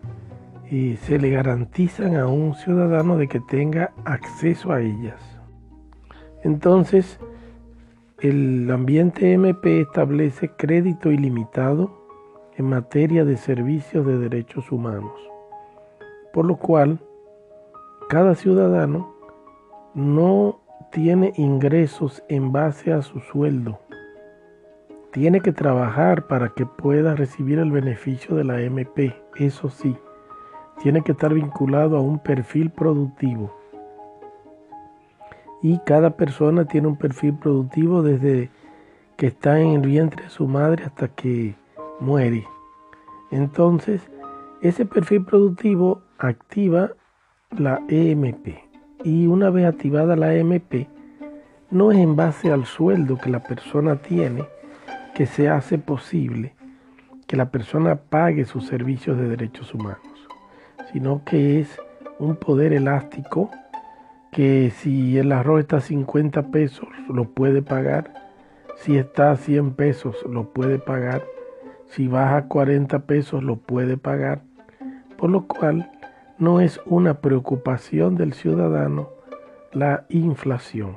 y 0.70 0.94
se 0.94 1.18
le 1.18 1.30
garantizan 1.30 2.14
a 2.14 2.28
un 2.28 2.54
ciudadano 2.54 3.16
de 3.16 3.26
que 3.26 3.40
tenga 3.40 3.90
acceso 4.04 4.70
a 4.70 4.80
ellas. 4.80 5.20
Entonces, 6.44 7.18
el 8.20 8.68
ambiente 8.72 9.32
MP 9.32 9.80
establece 9.82 10.50
crédito 10.50 11.12
ilimitado 11.12 11.92
en 12.56 12.68
materia 12.68 13.24
de 13.24 13.36
servicios 13.36 14.04
de 14.04 14.18
derechos 14.18 14.72
humanos, 14.72 15.12
por 16.32 16.44
lo 16.44 16.56
cual 16.56 16.98
cada 18.08 18.34
ciudadano 18.34 19.14
no 19.94 20.60
tiene 20.90 21.32
ingresos 21.36 22.24
en 22.28 22.50
base 22.50 22.92
a 22.92 23.02
su 23.02 23.20
sueldo. 23.20 23.78
Tiene 25.12 25.40
que 25.40 25.52
trabajar 25.52 26.26
para 26.26 26.48
que 26.48 26.66
pueda 26.66 27.14
recibir 27.14 27.60
el 27.60 27.70
beneficio 27.70 28.34
de 28.34 28.42
la 28.42 28.60
MP, 28.60 29.14
eso 29.36 29.68
sí, 29.68 29.96
tiene 30.82 31.02
que 31.02 31.12
estar 31.12 31.32
vinculado 31.32 31.96
a 31.96 32.00
un 32.00 32.18
perfil 32.18 32.70
productivo. 32.70 33.57
Y 35.62 35.78
cada 35.80 36.10
persona 36.10 36.64
tiene 36.66 36.88
un 36.88 36.96
perfil 36.96 37.34
productivo 37.34 38.02
desde 38.02 38.50
que 39.16 39.26
está 39.26 39.60
en 39.60 39.70
el 39.70 39.80
vientre 39.80 40.24
de 40.24 40.30
su 40.30 40.46
madre 40.46 40.84
hasta 40.84 41.08
que 41.08 41.56
muere. 42.00 42.46
Entonces, 43.30 44.02
ese 44.62 44.86
perfil 44.86 45.24
productivo 45.24 46.02
activa 46.18 46.92
la 47.56 47.80
EMP. 47.88 48.58
Y 49.04 49.26
una 49.26 49.50
vez 49.50 49.66
activada 49.66 50.16
la 50.16 50.34
EMP, 50.34 50.88
no 51.70 51.92
es 51.92 51.98
en 51.98 52.16
base 52.16 52.52
al 52.52 52.64
sueldo 52.64 53.18
que 53.18 53.30
la 53.30 53.42
persona 53.42 53.96
tiene 53.96 54.44
que 55.14 55.26
se 55.26 55.48
hace 55.48 55.78
posible 55.78 56.54
que 57.26 57.36
la 57.36 57.50
persona 57.50 57.96
pague 57.96 58.44
sus 58.44 58.66
servicios 58.66 59.18
de 59.18 59.28
derechos 59.28 59.74
humanos 59.74 60.08
sino 60.92 61.22
que 61.24 61.60
es 61.60 61.80
un 62.18 62.36
poder 62.36 62.72
elástico 62.72 63.50
que 64.32 64.70
si 64.70 65.18
el 65.18 65.32
arroz 65.32 65.60
está 65.60 65.78
a 65.78 65.80
50 65.80 66.50
pesos 66.50 66.88
lo 67.08 67.24
puede 67.24 67.62
pagar, 67.62 68.12
si 68.76 68.96
está 68.96 69.32
a 69.32 69.36
100 69.36 69.72
pesos 69.72 70.16
lo 70.28 70.52
puede 70.52 70.78
pagar, 70.78 71.22
si 71.86 72.06
baja 72.06 72.36
a 72.36 72.48
40 72.48 73.00
pesos 73.00 73.42
lo 73.42 73.56
puede 73.56 73.96
pagar, 73.96 74.42
por 75.16 75.30
lo 75.30 75.46
cual 75.46 75.90
no 76.38 76.60
es 76.60 76.80
una 76.86 77.20
preocupación 77.20 78.14
del 78.14 78.32
ciudadano 78.32 79.10
la 79.72 80.06
inflación. 80.08 80.96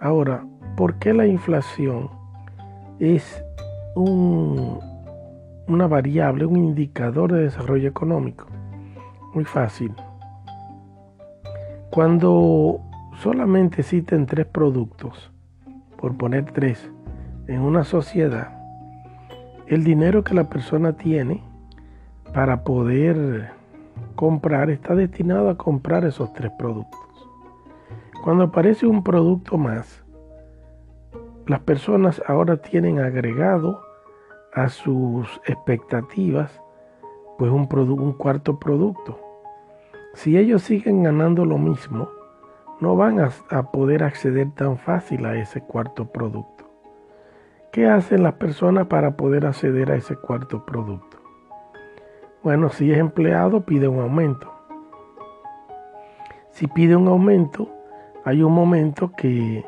Ahora, 0.00 0.44
¿por 0.76 0.98
qué 0.98 1.12
la 1.12 1.26
inflación 1.26 2.10
es 2.98 3.42
un, 3.94 4.78
una 5.66 5.86
variable, 5.86 6.46
un 6.46 6.56
indicador 6.56 7.32
de 7.32 7.42
desarrollo 7.42 7.88
económico? 7.88 8.46
Muy 9.34 9.44
fácil. 9.44 9.94
Cuando 11.90 12.80
solamente 13.16 13.80
existen 13.80 14.26
tres 14.26 14.46
productos, 14.46 15.32
por 15.96 16.16
poner 16.16 16.52
tres, 16.52 16.90
en 17.46 17.62
una 17.62 17.82
sociedad, 17.84 18.58
el 19.66 19.84
dinero 19.84 20.22
que 20.22 20.34
la 20.34 20.48
persona 20.48 20.92
tiene 20.92 21.42
para 22.34 22.62
poder 22.62 23.52
comprar 24.14 24.70
está 24.70 24.94
destinado 24.94 25.48
a 25.48 25.56
comprar 25.56 26.04
esos 26.04 26.32
tres 26.34 26.52
productos. 26.58 27.00
Cuando 28.22 28.44
aparece 28.44 28.86
un 28.86 29.02
producto 29.02 29.56
más, 29.56 30.04
las 31.46 31.60
personas 31.60 32.22
ahora 32.26 32.58
tienen 32.58 32.98
agregado 32.98 33.80
a 34.52 34.68
sus 34.68 35.40
expectativas 35.46 36.60
pues 37.38 37.50
un, 37.50 37.66
un 37.72 38.12
cuarto 38.12 38.58
producto. 38.58 39.27
Si 40.14 40.36
ellos 40.36 40.62
siguen 40.62 41.02
ganando 41.02 41.44
lo 41.44 41.58
mismo, 41.58 42.10
no 42.80 42.96
van 42.96 43.20
a, 43.20 43.62
poder 43.70 44.02
acceder 44.02 44.50
tan 44.52 44.78
fácil 44.78 45.26
a 45.26 45.36
ese 45.36 45.60
cuarto 45.60 46.06
producto. 46.06 46.64
¿Qué 47.72 47.86
hacen 47.86 48.22
las 48.22 48.34
personas 48.34 48.86
para 48.86 49.16
poder 49.16 49.46
acceder 49.46 49.90
a 49.90 49.96
ese 49.96 50.16
cuarto 50.16 50.64
producto? 50.64 51.18
Bueno, 52.42 52.70
si 52.70 52.90
es 52.90 52.98
empleado, 52.98 53.62
pide 53.62 53.88
un 53.88 54.00
aumento. 54.00 54.52
Si 56.50 56.66
pide 56.66 56.96
un 56.96 57.08
aumento, 57.08 57.68
hay 58.24 58.42
un 58.42 58.52
momento 58.52 59.12
que 59.16 59.64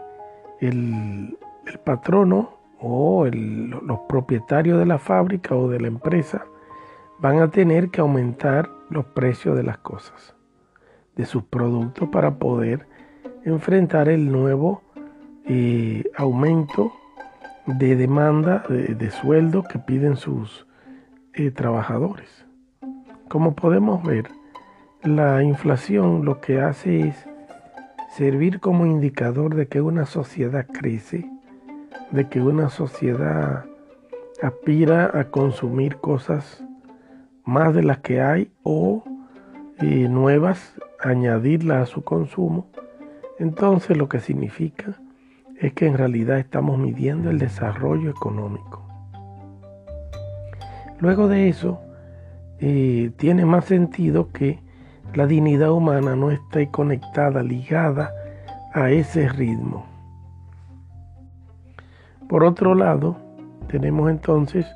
el, 0.61 1.39
el 1.67 1.79
patrono 1.85 2.59
o 2.81 3.27
los 3.27 4.01
propietarios 4.09 4.79
de 4.79 4.87
la 4.87 4.99
fábrica 4.99 5.55
o 5.55 5.69
de 5.69 5.81
la 5.81 5.89
empresa 5.89 6.47
van 7.21 7.41
a 7.41 7.51
tener 7.51 7.91
que 7.91 8.01
aumentar 8.01 8.71
los 8.89 9.05
precios 9.05 9.57
de 9.57 9.63
las 9.63 9.79
cosas, 9.79 10.35
de 11.17 11.27
sus 11.27 11.45
productos 11.45 12.09
para 12.09 12.39
poder 12.39 12.87
enfrentar 13.45 14.09
el 14.09 14.33
nuevo 14.33 14.83
eh, 15.45 16.05
aumento 16.17 16.93
de 17.67 17.95
demanda 17.95 18.65
de, 18.69 19.11
sueldo 19.11 19.63
que 19.63 19.79
piden 19.79 20.17
sus 20.17 20.67
eh, 21.35 21.51
trabajadores. 21.51 22.47
Como 23.29 23.55
podemos 23.55 24.03
ver, 24.03 24.29
la 25.03 25.43
inflación 25.43 26.25
lo 26.25 26.41
que 26.41 26.61
hace 26.61 27.09
es 27.09 27.27
servir 28.17 28.61
como 28.61 28.87
indicador 28.87 29.55
de 29.55 29.69
que 29.69 29.81
una 29.81 30.07
sociedad 30.07 30.67
crece, 30.67 31.31
de 32.11 32.29
que 32.29 32.41
una 32.41 32.71
sociedad 32.71 33.67
aspira 34.43 35.11
a 35.15 35.25
consumir 35.25 35.97
cosas 35.99 36.65
más 37.51 37.75
de 37.75 37.83
las 37.83 37.99
que 37.99 38.23
hay 38.23 38.53
o 38.63 39.03
eh, 39.81 40.09
nuevas, 40.09 40.75
añadirlas 41.01 41.83
a 41.83 41.93
su 41.93 42.05
consumo, 42.05 42.69
entonces 43.41 43.97
lo 43.97 44.09
que 44.09 44.21
significa 44.21 44.95
es 45.59 45.73
que 45.73 45.89
en 45.89 45.99
realidad 45.99 46.39
estamos 46.39 46.79
midiendo 46.79 47.29
el 47.29 47.41
desarrollo 47.41 48.09
económico. 48.09 48.87
Luego 51.01 51.27
de 51.27 51.49
eso, 51.49 51.81
eh, 52.61 53.11
tiene 53.17 53.45
más 53.45 53.65
sentido 53.65 54.29
que 54.29 54.61
la 55.15 55.27
dignidad 55.27 55.73
humana 55.73 56.15
no 56.15 56.31
esté 56.31 56.69
conectada, 56.69 57.43
ligada 57.43 58.13
a 58.75 58.91
ese 58.91 59.29
ritmo. 59.29 59.87
Por 62.29 62.45
otro 62.45 62.77
lado, 62.77 63.17
tenemos 63.67 64.09
entonces 64.09 64.67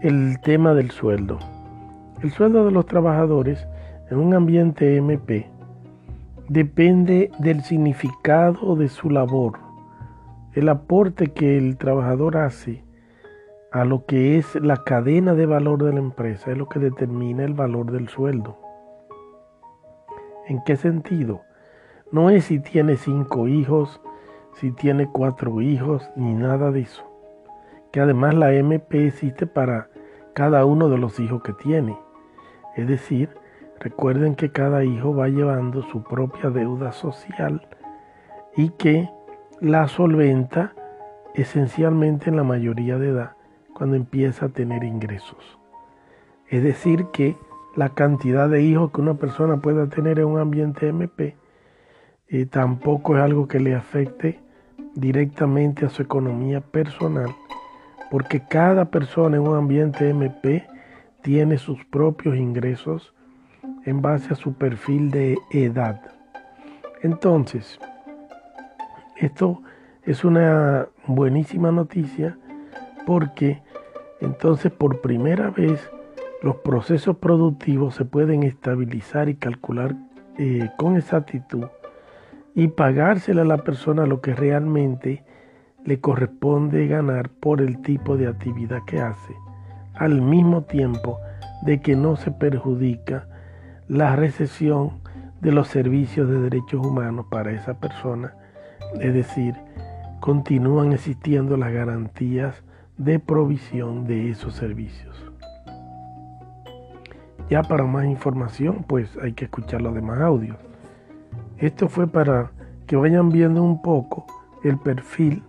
el 0.00 0.40
tema 0.40 0.72
del 0.72 0.90
sueldo. 0.90 1.38
El 2.22 2.32
sueldo 2.32 2.64
de 2.64 2.72
los 2.72 2.86
trabajadores 2.86 3.64
en 4.10 4.18
un 4.18 4.34
ambiente 4.34 4.96
MP 4.96 5.48
depende 6.48 7.30
del 7.38 7.62
significado 7.62 8.74
de 8.74 8.88
su 8.88 9.08
labor, 9.08 9.60
el 10.54 10.68
aporte 10.68 11.28
que 11.28 11.56
el 11.56 11.76
trabajador 11.76 12.38
hace 12.38 12.82
a 13.70 13.84
lo 13.84 14.04
que 14.04 14.36
es 14.36 14.56
la 14.56 14.78
cadena 14.78 15.34
de 15.34 15.46
valor 15.46 15.84
de 15.84 15.92
la 15.92 16.00
empresa, 16.00 16.50
es 16.50 16.58
lo 16.58 16.68
que 16.68 16.80
determina 16.80 17.44
el 17.44 17.54
valor 17.54 17.92
del 17.92 18.08
sueldo. 18.08 18.58
¿En 20.48 20.64
qué 20.64 20.76
sentido? 20.76 21.42
No 22.10 22.30
es 22.30 22.46
si 22.46 22.58
tiene 22.58 22.96
cinco 22.96 23.46
hijos, 23.46 24.00
si 24.54 24.72
tiene 24.72 25.08
cuatro 25.12 25.60
hijos, 25.60 26.10
ni 26.16 26.34
nada 26.34 26.72
de 26.72 26.80
eso. 26.80 27.04
Que 27.92 28.00
además 28.00 28.34
la 28.34 28.52
MP 28.54 29.06
existe 29.06 29.46
para 29.46 29.88
cada 30.32 30.64
uno 30.64 30.88
de 30.88 30.98
los 30.98 31.20
hijos 31.20 31.42
que 31.42 31.52
tiene. 31.52 31.96
Es 32.78 32.86
decir, 32.86 33.28
recuerden 33.80 34.36
que 34.36 34.52
cada 34.52 34.84
hijo 34.84 35.12
va 35.12 35.26
llevando 35.26 35.82
su 35.82 36.04
propia 36.04 36.48
deuda 36.48 36.92
social 36.92 37.66
y 38.56 38.68
que 38.70 39.10
la 39.60 39.88
solventa 39.88 40.74
esencialmente 41.34 42.30
en 42.30 42.36
la 42.36 42.44
mayoría 42.44 42.96
de 42.96 43.08
edad 43.08 43.32
cuando 43.74 43.96
empieza 43.96 44.46
a 44.46 44.48
tener 44.50 44.84
ingresos. 44.84 45.58
Es 46.48 46.62
decir, 46.62 47.06
que 47.12 47.36
la 47.74 47.88
cantidad 47.88 48.48
de 48.48 48.62
hijos 48.62 48.92
que 48.92 49.00
una 49.00 49.14
persona 49.14 49.56
pueda 49.56 49.88
tener 49.88 50.20
en 50.20 50.26
un 50.26 50.38
ambiente 50.38 50.86
MP 50.86 51.36
eh, 52.28 52.46
tampoco 52.46 53.16
es 53.16 53.22
algo 53.24 53.48
que 53.48 53.58
le 53.58 53.74
afecte 53.74 54.38
directamente 54.94 55.84
a 55.84 55.90
su 55.90 56.02
economía 56.02 56.60
personal, 56.60 57.34
porque 58.08 58.40
cada 58.48 58.84
persona 58.84 59.36
en 59.36 59.48
un 59.48 59.56
ambiente 59.56 60.08
MP 60.10 60.64
tiene 61.22 61.58
sus 61.58 61.84
propios 61.84 62.36
ingresos 62.36 63.14
en 63.84 64.02
base 64.02 64.32
a 64.32 64.36
su 64.36 64.54
perfil 64.54 65.10
de 65.10 65.38
edad. 65.50 66.00
Entonces, 67.02 67.78
esto 69.16 69.62
es 70.02 70.24
una 70.24 70.88
buenísima 71.06 71.72
noticia 71.72 72.38
porque 73.06 73.62
entonces 74.20 74.72
por 74.72 75.00
primera 75.00 75.50
vez 75.50 75.90
los 76.42 76.56
procesos 76.56 77.16
productivos 77.16 77.94
se 77.94 78.04
pueden 78.04 78.42
estabilizar 78.42 79.28
y 79.28 79.34
calcular 79.34 79.96
eh, 80.36 80.70
con 80.76 80.96
exactitud 80.96 81.66
y 82.54 82.68
pagársela 82.68 83.42
a 83.42 83.46
la 83.46 83.58
persona 83.58 84.06
lo 84.06 84.20
que 84.20 84.34
realmente 84.34 85.24
le 85.84 86.00
corresponde 86.00 86.86
ganar 86.86 87.28
por 87.28 87.60
el 87.60 87.82
tipo 87.82 88.16
de 88.16 88.28
actividad 88.28 88.84
que 88.84 89.00
hace 89.00 89.34
al 89.98 90.22
mismo 90.22 90.62
tiempo 90.62 91.20
de 91.62 91.80
que 91.80 91.96
no 91.96 92.16
se 92.16 92.30
perjudica 92.30 93.26
la 93.88 94.16
recesión 94.16 95.00
de 95.40 95.52
los 95.52 95.68
servicios 95.68 96.28
de 96.28 96.40
derechos 96.40 96.84
humanos 96.84 97.26
para 97.30 97.52
esa 97.52 97.74
persona, 97.74 98.34
es 99.00 99.12
decir, 99.12 99.54
continúan 100.20 100.92
existiendo 100.92 101.56
las 101.56 101.72
garantías 101.72 102.62
de 102.96 103.18
provisión 103.18 104.06
de 104.06 104.30
esos 104.30 104.54
servicios. 104.54 105.16
Ya 107.50 107.62
para 107.62 107.84
más 107.84 108.04
información, 108.04 108.84
pues 108.86 109.16
hay 109.22 109.32
que 109.32 109.46
escuchar 109.46 109.80
los 109.80 109.94
demás 109.94 110.20
audios. 110.20 110.56
Esto 111.56 111.88
fue 111.88 112.06
para 112.06 112.50
que 112.86 112.96
vayan 112.96 113.30
viendo 113.30 113.62
un 113.62 113.80
poco 113.80 114.26
el 114.64 114.78
perfil 114.78 115.42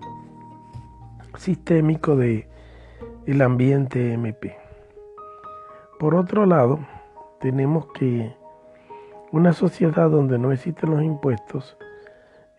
sistémico 1.37 2.15
de 2.15 2.48
el 3.25 3.41
ambiente 3.41 4.13
MP. 4.13 4.57
Por 5.99 6.15
otro 6.15 6.45
lado, 6.45 6.79
tenemos 7.39 7.87
que 7.93 8.33
una 9.31 9.53
sociedad 9.53 10.09
donde 10.09 10.39
no 10.39 10.51
existen 10.51 10.91
los 10.91 11.03
impuestos 11.03 11.77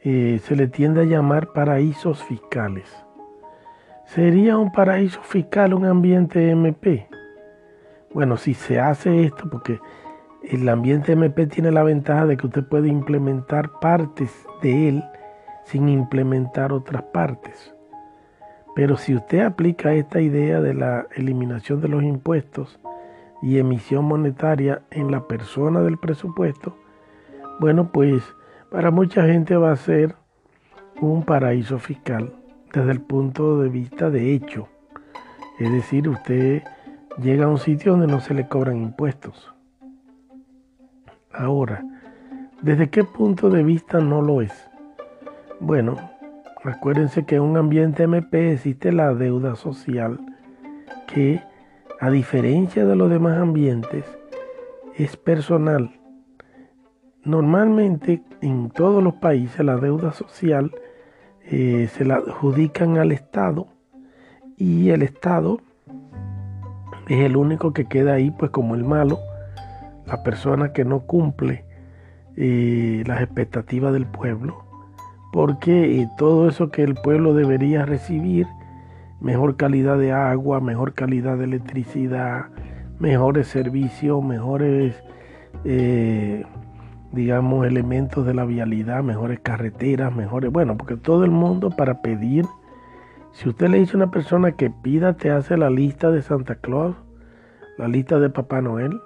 eh, 0.02 0.40
se 0.44 0.56
le 0.56 0.66
tiende 0.66 1.02
a 1.02 1.04
llamar 1.04 1.48
paraísos 1.52 2.22
fiscales. 2.24 2.88
¿Sería 4.06 4.56
un 4.56 4.72
paraíso 4.72 5.20
fiscal 5.22 5.74
un 5.74 5.84
ambiente 5.84 6.50
MP? 6.50 7.08
Bueno, 8.12 8.36
si 8.36 8.54
se 8.54 8.80
hace 8.80 9.24
esto, 9.24 9.48
porque 9.50 9.78
el 10.42 10.68
ambiente 10.68 11.12
MP 11.12 11.46
tiene 11.46 11.70
la 11.70 11.82
ventaja 11.82 12.26
de 12.26 12.36
que 12.36 12.46
usted 12.46 12.64
puede 12.64 12.88
implementar 12.88 13.78
partes 13.80 14.32
de 14.62 14.88
él 14.88 15.04
sin 15.64 15.88
implementar 15.88 16.72
otras 16.72 17.02
partes. 17.04 17.74
Pero 18.74 18.96
si 18.96 19.14
usted 19.14 19.40
aplica 19.40 19.92
esta 19.92 20.20
idea 20.20 20.60
de 20.60 20.74
la 20.74 21.06
eliminación 21.14 21.80
de 21.80 21.88
los 21.88 22.02
impuestos 22.02 22.78
y 23.42 23.58
emisión 23.58 24.04
monetaria 24.04 24.82
en 24.90 25.10
la 25.10 25.26
persona 25.26 25.80
del 25.80 25.98
presupuesto, 25.98 26.76
bueno, 27.58 27.90
pues 27.92 28.22
para 28.70 28.90
mucha 28.90 29.24
gente 29.26 29.56
va 29.56 29.72
a 29.72 29.76
ser 29.76 30.14
un 31.00 31.24
paraíso 31.24 31.78
fiscal 31.78 32.32
desde 32.72 32.92
el 32.92 33.00
punto 33.00 33.60
de 33.60 33.68
vista 33.68 34.10
de 34.10 34.32
hecho. 34.32 34.68
Es 35.58 35.70
decir, 35.72 36.08
usted 36.08 36.62
llega 37.20 37.46
a 37.46 37.48
un 37.48 37.58
sitio 37.58 37.92
donde 37.92 38.06
no 38.06 38.20
se 38.20 38.34
le 38.34 38.48
cobran 38.48 38.76
impuestos. 38.76 39.52
Ahora, 41.32 41.84
¿desde 42.62 42.88
qué 42.90 43.04
punto 43.04 43.50
de 43.50 43.62
vista 43.62 44.00
no 44.00 44.22
lo 44.22 44.40
es? 44.40 44.70
Bueno, 45.58 45.96
acuérdense 46.64 47.24
que 47.24 47.36
en 47.36 47.42
un 47.42 47.56
ambiente 47.56 48.04
MP 48.04 48.52
existe 48.52 48.92
la 48.92 49.14
deuda 49.14 49.56
social 49.56 50.20
que, 51.06 51.42
a 52.00 52.10
diferencia 52.10 52.84
de 52.84 52.96
los 52.96 53.10
demás 53.10 53.38
ambientes, 53.38 54.04
es 54.96 55.16
personal. 55.16 55.90
Normalmente 57.24 58.22
en 58.40 58.70
todos 58.70 59.02
los 59.02 59.14
países 59.14 59.64
la 59.64 59.76
deuda 59.76 60.12
social 60.12 60.72
eh, 61.44 61.88
se 61.92 62.04
la 62.04 62.16
adjudican 62.16 62.98
al 62.98 63.12
Estado 63.12 63.66
y 64.56 64.90
el 64.90 65.02
Estado 65.02 65.60
es 67.08 67.18
el 67.24 67.36
único 67.36 67.72
que 67.72 67.86
queda 67.86 68.14
ahí 68.14 68.30
pues 68.30 68.50
como 68.50 68.74
el 68.74 68.84
malo, 68.84 69.18
la 70.06 70.22
persona 70.22 70.72
que 70.72 70.84
no 70.84 71.00
cumple 71.00 71.64
eh, 72.36 73.02
las 73.06 73.20
expectativas 73.20 73.92
del 73.92 74.06
pueblo, 74.06 74.64
porque 75.32 76.08
todo 76.16 76.48
eso 76.48 76.70
que 76.70 76.82
el 76.82 76.94
pueblo 76.94 77.34
debería 77.34 77.84
recibir, 77.84 78.46
mejor 79.20 79.56
calidad 79.56 79.98
de 79.98 80.12
agua, 80.12 80.60
mejor 80.60 80.94
calidad 80.94 81.38
de 81.38 81.44
electricidad, 81.44 82.46
mejores 82.98 83.48
servicios, 83.48 84.22
mejores, 84.24 85.02
eh, 85.64 86.44
digamos, 87.12 87.66
elementos 87.66 88.26
de 88.26 88.34
la 88.34 88.44
vialidad, 88.44 89.02
mejores 89.02 89.40
carreteras, 89.40 90.14
mejores, 90.14 90.50
bueno, 90.50 90.76
porque 90.76 90.96
todo 90.96 91.24
el 91.24 91.30
mundo 91.30 91.70
para 91.70 92.02
pedir 92.02 92.46
si 93.32 93.48
usted 93.48 93.68
le 93.68 93.78
dice 93.78 93.92
a 93.92 93.96
una 93.96 94.10
persona 94.10 94.52
que 94.52 94.70
pida, 94.70 95.16
te 95.16 95.30
hace 95.30 95.56
la 95.56 95.70
lista 95.70 96.10
de 96.10 96.20
Santa 96.20 96.56
Claus, 96.56 96.96
la 97.78 97.88
lista 97.88 98.18
de 98.18 98.28
Papá 98.28 98.60
Noel, 98.60 99.00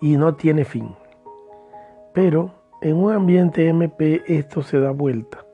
y 0.00 0.16
no 0.16 0.34
tiene 0.34 0.64
fin. 0.64 0.94
Pero 2.12 2.61
en 2.82 2.96
un 2.96 3.12
ambiente 3.12 3.68
MP 3.68 4.22
esto 4.26 4.62
se 4.62 4.78
da 4.78 4.90
vuelta. 4.90 5.44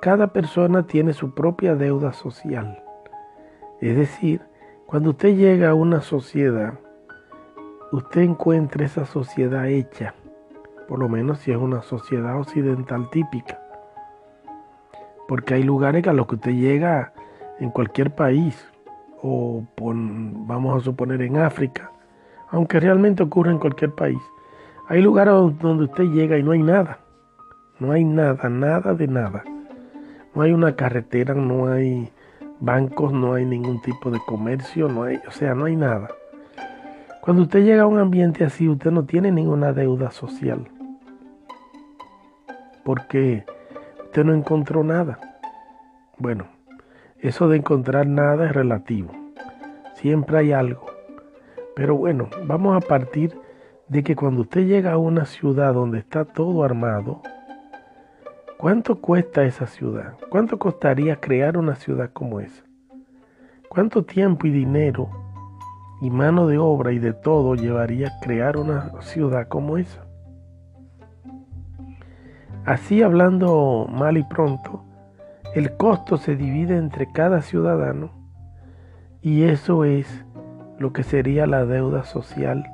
Cada 0.00 0.28
persona 0.28 0.86
tiene 0.86 1.12
su 1.12 1.34
propia 1.34 1.74
deuda 1.74 2.12
social. 2.12 2.82
Es 3.80 3.96
decir, 3.96 4.42
cuando 4.86 5.10
usted 5.10 5.36
llega 5.36 5.70
a 5.70 5.74
una 5.74 6.00
sociedad, 6.00 6.78
usted 7.90 8.20
encuentra 8.20 8.86
esa 8.86 9.04
sociedad 9.04 9.66
hecha, 9.66 10.14
por 10.86 11.00
lo 11.00 11.08
menos 11.08 11.38
si 11.38 11.50
es 11.50 11.56
una 11.56 11.82
sociedad 11.82 12.38
occidental 12.38 13.10
típica 13.10 13.66
porque 15.26 15.54
hay 15.54 15.62
lugares 15.62 16.06
a 16.06 16.12
los 16.12 16.26
que 16.26 16.36
usted 16.36 16.52
llega 16.52 17.12
en 17.58 17.70
cualquier 17.70 18.14
país, 18.14 18.68
o 19.22 19.64
vamos 19.76 20.76
a 20.76 20.84
suponer 20.84 21.22
en 21.22 21.38
África, 21.38 21.90
aunque 22.50 22.80
realmente 22.80 23.22
ocurre 23.22 23.50
en 23.50 23.58
cualquier 23.58 23.92
país. 23.94 24.20
Hay 24.88 25.02
lugares 25.02 25.34
donde 25.60 25.84
usted 25.84 26.04
llega 26.04 26.38
y 26.38 26.44
no 26.44 26.52
hay 26.52 26.62
nada, 26.62 26.98
no 27.80 27.90
hay 27.90 28.04
nada, 28.04 28.48
nada 28.48 28.94
de 28.94 29.08
nada. 29.08 29.42
No 30.32 30.42
hay 30.42 30.52
una 30.52 30.76
carretera, 30.76 31.34
no 31.34 31.66
hay 31.66 32.12
bancos, 32.60 33.12
no 33.12 33.34
hay 33.34 33.44
ningún 33.44 33.80
tipo 33.82 34.10
de 34.10 34.20
comercio, 34.26 34.88
no 34.88 35.02
hay, 35.04 35.18
o 35.26 35.32
sea, 35.32 35.54
no 35.54 35.64
hay 35.64 35.74
nada. 35.74 36.08
Cuando 37.20 37.42
usted 37.42 37.64
llega 37.64 37.82
a 37.82 37.86
un 37.86 37.98
ambiente 37.98 38.44
así, 38.44 38.68
usted 38.68 38.92
no 38.92 39.04
tiene 39.04 39.32
ninguna 39.32 39.72
deuda 39.72 40.12
social. 40.12 40.68
Porque 42.84 43.44
usted 44.04 44.24
no 44.24 44.34
encontró 44.34 44.84
nada. 44.84 45.18
Bueno, 46.18 46.44
eso 47.18 47.48
de 47.48 47.56
encontrar 47.56 48.06
nada 48.06 48.46
es 48.46 48.52
relativo. 48.52 49.10
Siempre 49.94 50.38
hay 50.38 50.52
algo. 50.52 50.86
Pero 51.74 51.96
bueno, 51.96 52.28
vamos 52.46 52.76
a 52.76 52.86
partir 52.86 53.36
de 53.88 54.02
que 54.02 54.16
cuando 54.16 54.42
usted 54.42 54.66
llega 54.66 54.92
a 54.92 54.98
una 54.98 55.26
ciudad 55.26 55.74
donde 55.74 55.98
está 55.98 56.24
todo 56.24 56.64
armado, 56.64 57.22
¿cuánto 58.58 59.00
cuesta 59.00 59.44
esa 59.44 59.66
ciudad? 59.66 60.14
¿Cuánto 60.28 60.58
costaría 60.58 61.20
crear 61.20 61.56
una 61.56 61.76
ciudad 61.76 62.10
como 62.12 62.40
esa? 62.40 62.64
¿Cuánto 63.68 64.04
tiempo 64.04 64.46
y 64.46 64.50
dinero 64.50 65.08
y 66.00 66.10
mano 66.10 66.46
de 66.46 66.58
obra 66.58 66.92
y 66.92 66.98
de 66.98 67.12
todo 67.12 67.54
llevaría 67.54 68.12
crear 68.20 68.56
una 68.56 68.90
ciudad 69.02 69.46
como 69.48 69.78
esa? 69.78 70.04
Así 72.64 73.02
hablando 73.02 73.86
mal 73.88 74.16
y 74.16 74.24
pronto, 74.24 74.82
el 75.54 75.76
costo 75.76 76.16
se 76.16 76.34
divide 76.34 76.76
entre 76.76 77.12
cada 77.12 77.40
ciudadano 77.40 78.10
y 79.22 79.44
eso 79.44 79.84
es 79.84 80.24
lo 80.78 80.92
que 80.92 81.04
sería 81.04 81.46
la 81.46 81.64
deuda 81.64 82.04
social 82.04 82.64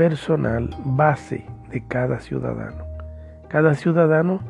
personal 0.00 0.74
base 0.82 1.44
de 1.68 1.86
cada 1.86 2.20
ciudadano. 2.20 2.86
Cada 3.48 3.74
ciudadano 3.74 4.40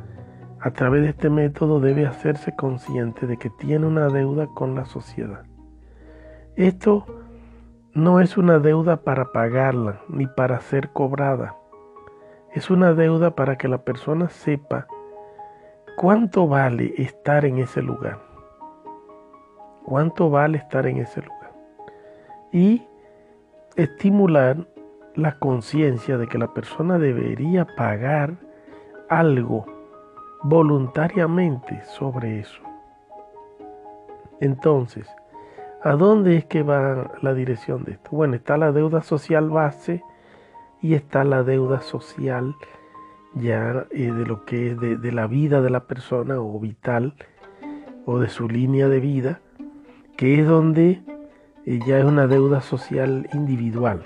a 0.60 0.70
través 0.70 1.02
de 1.02 1.08
este 1.08 1.28
método 1.28 1.80
debe 1.80 2.06
hacerse 2.06 2.54
consciente 2.54 3.26
de 3.26 3.36
que 3.36 3.50
tiene 3.58 3.84
una 3.84 4.06
deuda 4.10 4.46
con 4.54 4.76
la 4.76 4.84
sociedad. 4.84 5.42
Esto 6.54 7.04
no 7.94 8.20
es 8.20 8.38
una 8.38 8.60
deuda 8.60 8.98
para 8.98 9.32
pagarla 9.32 10.00
ni 10.08 10.28
para 10.28 10.60
ser 10.60 10.90
cobrada 10.90 11.56
es 12.52 12.70
una 12.70 12.94
deuda 12.94 13.34
para 13.34 13.58
que 13.58 13.66
la 13.66 13.78
persona 13.78 14.28
sepa 14.28 14.86
cuánto 15.96 16.46
vale 16.46 16.94
estar 16.96 17.44
en 17.44 17.58
ese 17.58 17.82
lugar. 17.82 18.20
Cuánto 19.84 20.30
vale 20.30 20.58
estar 20.58 20.86
en 20.86 20.98
ese 20.98 21.22
lugar. 21.22 21.52
Y 22.52 22.86
estimular 23.74 24.64
la 25.20 25.38
conciencia 25.38 26.18
de 26.18 26.26
que 26.26 26.38
la 26.38 26.52
persona 26.52 26.98
debería 26.98 27.66
pagar 27.76 28.34
algo 29.08 29.66
voluntariamente 30.42 31.82
sobre 31.84 32.40
eso. 32.40 32.62
Entonces, 34.40 35.06
¿a 35.82 35.92
dónde 35.92 36.36
es 36.36 36.44
que 36.46 36.62
va 36.62 37.12
la 37.20 37.34
dirección 37.34 37.84
de 37.84 37.92
esto? 37.92 38.10
Bueno, 38.12 38.34
está 38.34 38.56
la 38.56 38.72
deuda 38.72 39.02
social 39.02 39.50
base 39.50 40.02
y 40.80 40.94
está 40.94 41.24
la 41.24 41.42
deuda 41.42 41.80
social 41.82 42.54
ya 43.34 43.86
eh, 43.90 44.10
de 44.10 44.26
lo 44.26 44.44
que 44.44 44.72
es 44.72 44.80
de, 44.80 45.12
la 45.12 45.26
vida 45.26 45.60
de 45.60 45.70
la 45.70 45.84
persona 45.84 46.40
o 46.40 46.58
vital 46.58 47.14
o 48.06 48.18
de 48.18 48.28
su 48.28 48.48
línea 48.48 48.88
de 48.88 49.00
vida, 49.00 49.40
que 50.16 50.40
es 50.40 50.48
donde 50.48 51.02
eh, 51.66 51.80
ya 51.86 51.98
es 51.98 52.04
una 52.04 52.26
deuda 52.26 52.60
social 52.60 53.28
individual, 53.32 54.02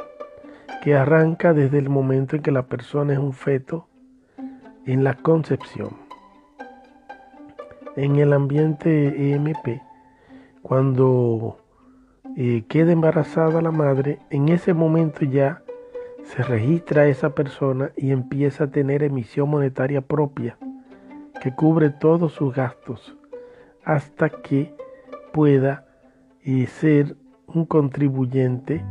que 0.84 0.94
arranca 0.94 1.54
desde 1.54 1.78
el 1.78 1.88
momento 1.88 2.36
en 2.36 2.42
que 2.42 2.50
la 2.50 2.66
persona 2.66 3.14
es 3.14 3.18
un 3.18 3.32
feto 3.32 3.88
en 4.84 5.02
la 5.02 5.14
concepción. 5.14 5.96
En 7.96 8.16
el 8.16 8.34
ambiente 8.34 9.32
EMP, 9.32 9.80
cuando 10.60 11.56
eh, 12.36 12.64
queda 12.68 12.92
embarazada 12.92 13.62
la 13.62 13.70
madre, 13.70 14.18
en 14.28 14.50
ese 14.50 14.74
momento 14.74 15.24
ya 15.24 15.62
se 16.22 16.42
registra 16.42 17.06
esa 17.06 17.34
persona 17.34 17.92
y 17.96 18.10
empieza 18.10 18.64
a 18.64 18.70
tener 18.70 19.02
emisión 19.02 19.48
monetaria 19.48 20.02
propia 20.02 20.58
que 21.40 21.54
cubre 21.54 21.88
todos 21.88 22.32
sus 22.32 22.54
gastos 22.54 23.16
hasta 23.86 24.28
que 24.28 24.74
pueda 25.32 25.86
eh, 26.42 26.66
ser 26.66 27.16
un 27.46 27.64
contribuyente 27.64 28.84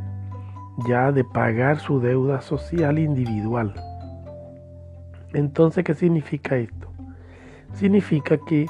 ya 0.88 1.12
de 1.12 1.24
pagar 1.24 1.80
su 1.80 2.00
deuda 2.00 2.42
social 2.42 3.00
individual. 3.00 3.74
Entonces, 5.34 5.84
¿qué 5.84 5.94
significa 5.94 6.58
esto? 6.58 6.90
Significa 7.74 8.38
que 8.38 8.68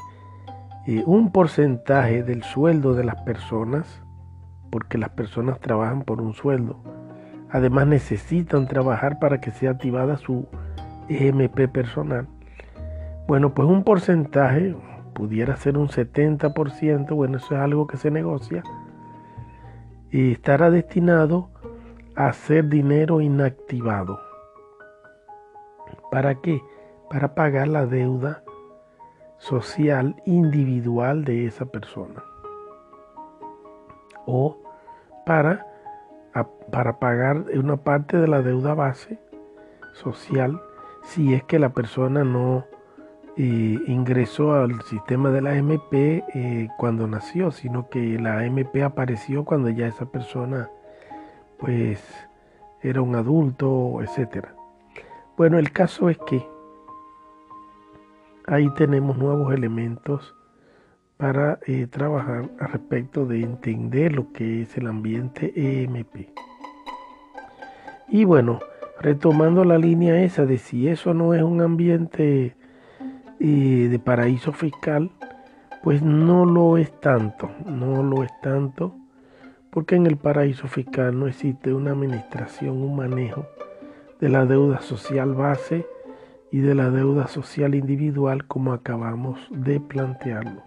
eh, 0.86 1.04
un 1.06 1.32
porcentaje 1.32 2.24
del 2.24 2.44
sueldo 2.44 2.94
de 2.94 3.04
las 3.04 3.22
personas, 3.22 4.02
porque 4.70 4.98
las 4.98 5.10
personas 5.10 5.60
trabajan 5.60 6.04
por 6.04 6.22
un 6.22 6.34
sueldo, 6.34 6.78
además 7.50 7.88
necesitan 7.88 8.68
trabajar 8.68 9.20
para 9.20 9.40
que 9.40 9.52
sea 9.52 9.72
activada 9.72 10.18
su 10.18 10.48
EMP 11.10 11.70
personal. 11.70 12.28
Bueno, 13.28 13.54
pues 13.54 13.68
un 13.70 13.84
porcentaje, 13.84 14.76
pudiera 15.14 15.56
ser 15.56 15.78
un 15.78 15.88
70%, 15.88 17.16
bueno, 17.16 17.38
eso 17.38 17.56
es 17.56 17.62
algo 17.62 17.88
que 17.88 17.98
se 17.98 18.12
negocia, 18.12 18.64
y 20.12 20.34
estará 20.34 20.70
destinado 20.70 21.53
a 22.16 22.32
ser 22.34 22.70
dinero 22.70 23.22
inactivado. 23.22 24.20
¿Para 26.12 26.36
qué? 26.36 26.62
Para 27.10 27.36
pagar 27.36 27.68
la 27.68 27.86
deuda 27.86 28.44
social 29.38 30.16
individual 30.26 31.26
de 31.26 31.46
esa 31.48 31.66
persona. 31.66 32.24
O 34.26 34.58
para, 35.26 35.66
para 36.72 37.00
pagar 37.00 37.46
una 37.56 37.78
parte 37.78 38.18
de 38.18 38.28
la 38.28 38.42
deuda 38.42 38.74
base 38.74 39.20
social 39.94 40.62
si 41.04 41.34
es 41.34 41.44
que 41.44 41.60
la 41.60 41.70
persona 41.70 42.24
no 42.24 42.66
eh, 43.36 43.78
ingresó 43.88 44.54
al 44.54 44.82
sistema 44.84 45.32
de 45.32 45.42
la 45.42 45.52
AMP 45.52 45.94
eh, 45.94 46.70
cuando 46.78 47.08
nació, 47.08 47.52
sino 47.52 47.90
que 47.90 48.20
la 48.20 48.40
AMP 48.40 48.84
apareció 48.84 49.44
cuando 49.44 49.70
ya 49.70 49.88
esa 49.88 50.06
persona 50.06 50.70
pues 51.64 52.04
era 52.82 53.02
un 53.02 53.16
adulto, 53.16 54.02
etcétera. 54.02 54.54
Bueno, 55.38 55.58
el 55.58 55.72
caso 55.72 56.10
es 56.10 56.18
que 56.28 56.46
ahí 58.46 58.70
tenemos 58.76 59.18
nuevos 59.18 59.54
elementos 59.54 60.36
para 61.16 61.60
eh, 61.66 61.88
trabajar 61.90 62.50
al 62.60 62.68
respecto 62.68 63.26
de 63.26 63.44
entender 63.44 64.12
lo 64.12 64.34
que 64.34 64.64
es 64.64 64.76
el 64.76 64.88
ambiente 64.88 65.54
EMP. 65.56 66.28
Y 68.10 68.26
bueno, 68.26 68.60
retomando 69.00 69.64
la 69.64 69.78
línea 69.78 70.22
esa 70.22 70.46
de 70.46 70.58
si 70.58 70.90
eso 70.90 71.14
no 71.14 71.34
es 71.34 71.44
un 71.44 71.62
ambiente 71.62 72.58
eh, 73.40 73.88
de 73.90 74.00
paraíso 74.00 74.52
fiscal, 74.52 75.12
pues 75.82 76.02
no 76.02 76.44
lo 76.44 76.78
es 76.78 76.92
tanto, 77.00 77.52
no 77.66 78.04
lo 78.04 78.22
es 78.22 78.32
tanto, 78.42 78.98
porque 79.74 79.96
en 79.96 80.06
el 80.06 80.18
paraíso 80.18 80.68
fiscal 80.68 81.20
no 81.20 81.28
existe 81.28 81.74
una 81.74 81.92
administración, 81.92 82.78
un 82.78 82.96
manejo 82.96 83.48
de 84.20 84.30
la 84.30 84.46
deuda 84.46 84.82
social 84.82 85.34
base 85.34 85.88
y 86.52 86.60
de 86.60 86.76
la 86.76 86.92
deuda 86.92 87.28
social 87.28 87.74
individual 87.74 88.46
como 88.46 88.72
acabamos 88.72 89.40
de 89.50 89.80
plantearlo. 89.80 90.62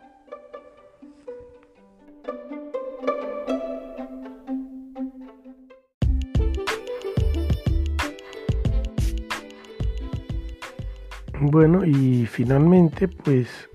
Bueno, 11.40 11.84
y 11.84 12.26
finalmente, 12.26 13.06
pues 13.06 13.70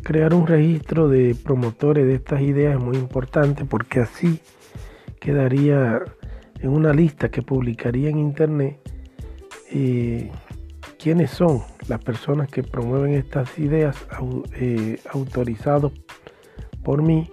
Crear 0.03 0.33
un 0.33 0.47
registro 0.47 1.07
de 1.07 1.35
promotores 1.35 2.05
de 2.05 2.15
estas 2.15 2.41
ideas 2.41 2.75
es 2.75 2.83
muy 2.83 2.97
importante 2.97 3.63
porque 3.63 4.01
así 4.01 4.41
quedaría 5.21 6.01
en 6.59 6.69
una 6.69 6.91
lista 6.93 7.29
que 7.29 7.41
publicaría 7.41 8.09
en 8.09 8.19
internet 8.19 8.81
eh, 9.71 10.29
quiénes 10.97 11.31
son 11.31 11.63
las 11.87 12.03
personas 12.03 12.49
que 12.49 12.63
promueven 12.63 13.13
estas 13.13 13.57
ideas 13.59 13.95
eh, 14.53 14.99
autorizados 15.11 15.91
por 16.83 17.01
mí 17.01 17.31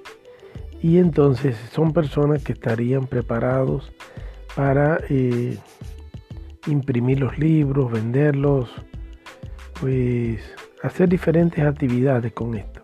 y 0.83 0.99
entonces 0.99 1.57
son 1.73 1.93
personas 1.93 2.43
que 2.43 2.53
estarían 2.53 3.07
preparados 3.07 3.93
para 4.55 5.01
eh, 5.09 5.57
imprimir 6.67 7.21
los 7.21 7.39
libros, 7.39 7.91
venderlos, 7.91 8.71
pues 9.81 10.41
hacer 10.83 11.09
diferentes 11.09 11.65
actividades 11.65 12.33
con 12.33 12.55
esto, 12.55 12.83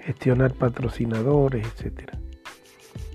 gestionar 0.00 0.54
patrocinadores, 0.54 1.66
etc. 1.80 2.10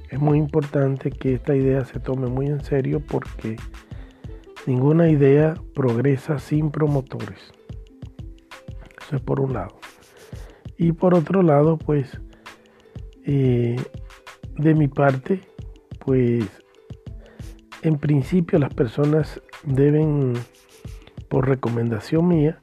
Es 0.10 0.20
muy 0.20 0.38
importante 0.38 1.12
que 1.12 1.34
esta 1.34 1.56
idea 1.56 1.86
se 1.86 2.00
tome 2.00 2.28
muy 2.28 2.48
en 2.48 2.64
serio 2.64 3.02
porque 3.02 3.58
ninguna 4.66 5.10
idea 5.10 5.56
progresa 5.74 6.40
sin 6.40 6.72
promotores. 6.72 7.52
Eso 9.02 9.16
es 9.16 9.22
por 9.22 9.40
un 9.40 9.54
lado. 9.54 9.80
Y 10.78 10.94
por 10.94 11.14
otro 11.14 11.44
lado, 11.44 11.78
pues 11.78 12.20
eh, 13.26 13.76
de 14.58 14.74
mi 14.74 14.88
parte, 14.88 15.42
pues 16.04 16.46
en 17.82 17.98
principio 17.98 18.60
las 18.60 18.74
personas 18.74 19.42
deben, 19.64 20.34
por 21.30 21.48
recomendación 21.48 22.28
mía, 22.28 22.60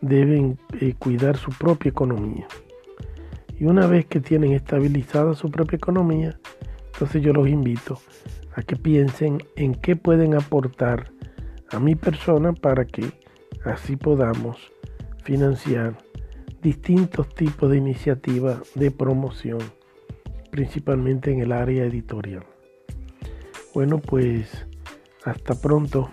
deben 0.00 0.58
eh, 0.80 0.94
cuidar 0.98 1.36
su 1.36 1.50
propia 1.52 1.90
economía. 1.90 2.46
Y 3.58 3.64
una 3.64 3.86
vez 3.86 4.06
que 4.06 4.20
tienen 4.20 4.52
estabilizada 4.52 5.34
su 5.34 5.50
propia 5.50 5.76
economía, 5.76 6.38
entonces 6.92 7.22
yo 7.22 7.32
los 7.32 7.48
invito 7.48 7.98
a 8.54 8.62
que 8.62 8.76
piensen 8.76 9.42
en 9.56 9.74
qué 9.74 9.96
pueden 9.96 10.34
aportar 10.34 11.12
a 11.70 11.78
mi 11.78 11.94
persona 11.94 12.52
para 12.52 12.84
que 12.84 13.12
así 13.64 13.96
podamos 13.96 14.72
financiar 15.24 15.96
distintos 16.62 17.28
tipos 17.34 17.70
de 17.70 17.76
iniciativas 17.78 18.60
de 18.74 18.90
promoción 18.90 19.60
principalmente 20.50 21.32
en 21.32 21.40
el 21.40 21.52
área 21.52 21.84
editorial. 21.84 22.44
Bueno, 23.72 23.98
pues 23.98 24.66
hasta 25.24 25.54
pronto. 25.54 26.10